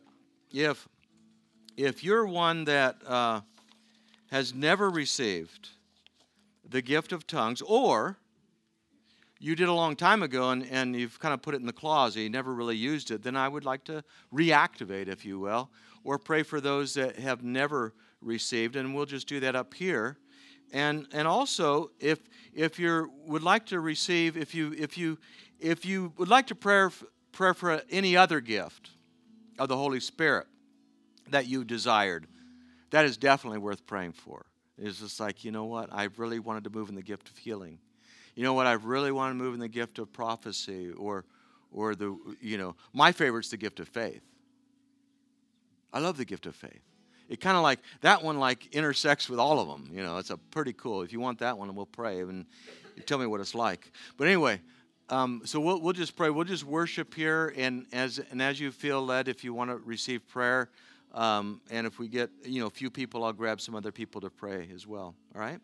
if 0.53 0.87
if 1.77 2.05
you're 2.05 2.27
one 2.27 2.65
that 2.65 2.97
uh, 3.07 3.41
has 4.31 4.55
never 4.55 4.91
received 4.91 5.71
the 6.69 6.83
gift 6.83 7.13
of 7.13 7.27
tongues, 7.27 7.63
or 7.63 8.17
you 9.39 9.55
did 9.55 9.69
a 9.69 9.73
long 9.73 9.97
time 9.97 10.23
ago 10.23 10.51
and, 10.51 10.67
and 10.71 10.97
you've 10.97 11.19
kind 11.19 11.35
of 11.35 11.43
put 11.43 11.55
it 11.55 11.61
in 11.61 11.67
the 11.67 11.73
closet, 11.73 12.21
you 12.21 12.31
never 12.31 12.55
really 12.55 12.77
used 12.77 13.11
it, 13.11 13.23
then 13.23 13.37
I 13.37 13.49
would 13.49 13.65
like 13.65 13.85
to 13.85 14.03
reactivate, 14.33 15.09
if 15.09 15.25
you 15.25 15.39
will, 15.39 15.71
or 16.03 16.19
pray 16.19 16.43
for 16.43 16.61
those 16.61 16.95
that 16.95 17.17
have 17.17 17.43
never 17.43 17.93
received, 18.21 18.77
and 18.77 18.95
we'll 18.95 19.07
just 19.07 19.27
do 19.27 19.41
that 19.41 19.55
up 19.55 19.75
here. 19.75 20.17
And, 20.73 21.07
and 21.13 21.29
also, 21.29 21.91
if, 22.01 22.21
if 22.55 22.79
you 22.79 23.11
would 23.27 23.43
like 23.43 23.67
to 23.67 23.81
receive, 23.81 24.37
if 24.37 24.55
you, 24.55 24.75
if 24.79 24.97
you, 24.97 25.19
if 25.61 25.85
you 25.85 26.13
would 26.17 26.29
like 26.29 26.47
to 26.49 26.55
pray, 26.55 26.89
pray 27.33 27.53
for 27.53 27.83
any 27.91 28.17
other 28.17 28.41
gift 28.41 28.91
of 29.59 29.69
the 29.69 29.77
Holy 29.77 30.01
Spirit, 30.01 30.47
that 31.31 31.47
you 31.47 31.65
desired, 31.65 32.27
that 32.91 33.05
is 33.05 33.17
definitely 33.17 33.59
worth 33.59 33.87
praying 33.87 34.13
for. 34.13 34.47
It's 34.77 35.01
just 35.01 35.21
like, 35.21 35.45
you 35.45 35.53
know 35.53 35.65
what? 35.65 35.93
I 35.93 36.09
really 36.17 36.39
wanted 36.39 36.65
to 36.65 36.71
move 36.71 36.89
in 36.89 36.95
the 36.95 37.03
gift 37.03 37.29
of 37.29 37.37
healing. 37.37 37.79
You 38.35 38.43
know 38.43 38.55
what? 38.55 38.67
I 38.67 38.73
really 38.73 39.13
want 39.13 39.31
to 39.31 39.35
move 39.35 39.55
in 39.55 39.61
the 39.61 39.69
gift 39.69 39.99
of 39.99 40.13
prophecy 40.13 40.91
or, 40.91 41.25
or 41.73 41.95
the, 41.95 42.17
you 42.41 42.59
know, 42.59 42.75
my 42.93 43.13
favorite's 43.13 43.51
the 43.51 43.57
gift 43.57 43.79
of 43.79 43.89
faith. 43.89 44.23
I 45.93 46.01
love 46.01 46.17
the 46.17 46.25
gift 46.25 46.47
of 46.47 46.57
faith. 46.57 46.83
It 47.29 47.41
kind 47.41 47.57
of 47.57 47.63
like, 47.63 47.79
that 48.01 48.23
one 48.23 48.39
like 48.39 48.75
intersects 48.75 49.31
with 49.31 49.39
all 49.39 49.61
of 49.61 49.69
them. 49.69 49.89
You 49.93 50.03
know, 50.03 50.19
it's 50.19 50.31
a 50.31 50.37
pretty 50.37 50.73
cool. 50.73 51.03
If 51.03 51.13
you 51.13 51.21
want 51.21 51.39
that 51.39 51.57
one, 51.57 51.75
we'll 51.75 51.87
pray 51.87 52.21
and 52.21 52.45
tell 53.07 53.19
me 53.19 53.27
what 53.27 53.41
it's 53.41 53.55
like. 53.55 53.93
But 54.17 54.27
anyway, 54.27 54.61
um, 55.09 55.43
so 55.45 55.61
we'll, 55.61 55.81
we'll 55.81 55.93
just 55.93 56.17
pray. 56.17 56.31
We'll 56.31 56.45
just 56.45 56.65
worship 56.65 57.15
here. 57.15 57.55
And 57.57 57.87
as, 57.93 58.21
and 58.31 58.43
as 58.43 58.59
you 58.59 58.73
feel 58.73 59.05
led, 59.05 59.29
if 59.29 59.45
you 59.45 59.55
want 59.55 59.71
to 59.71 59.77
receive 59.77 60.27
prayer, 60.27 60.71
um, 61.15 61.61
and 61.71 61.87
if 61.87 61.99
we 61.99 62.09
get, 62.09 62.31
you 62.45 62.61
know, 62.61 62.67
a 62.67 62.71
few 62.71 62.91
people, 62.91 63.25
I'll 63.25 63.33
grab 63.33 63.61
some 63.61 63.75
other 63.75 63.93
people 63.93 64.21
to 64.21 64.31
pray 64.31 64.69
as 64.75 64.87
well. 64.87 65.15
All 65.35 65.41
right? 65.41 65.61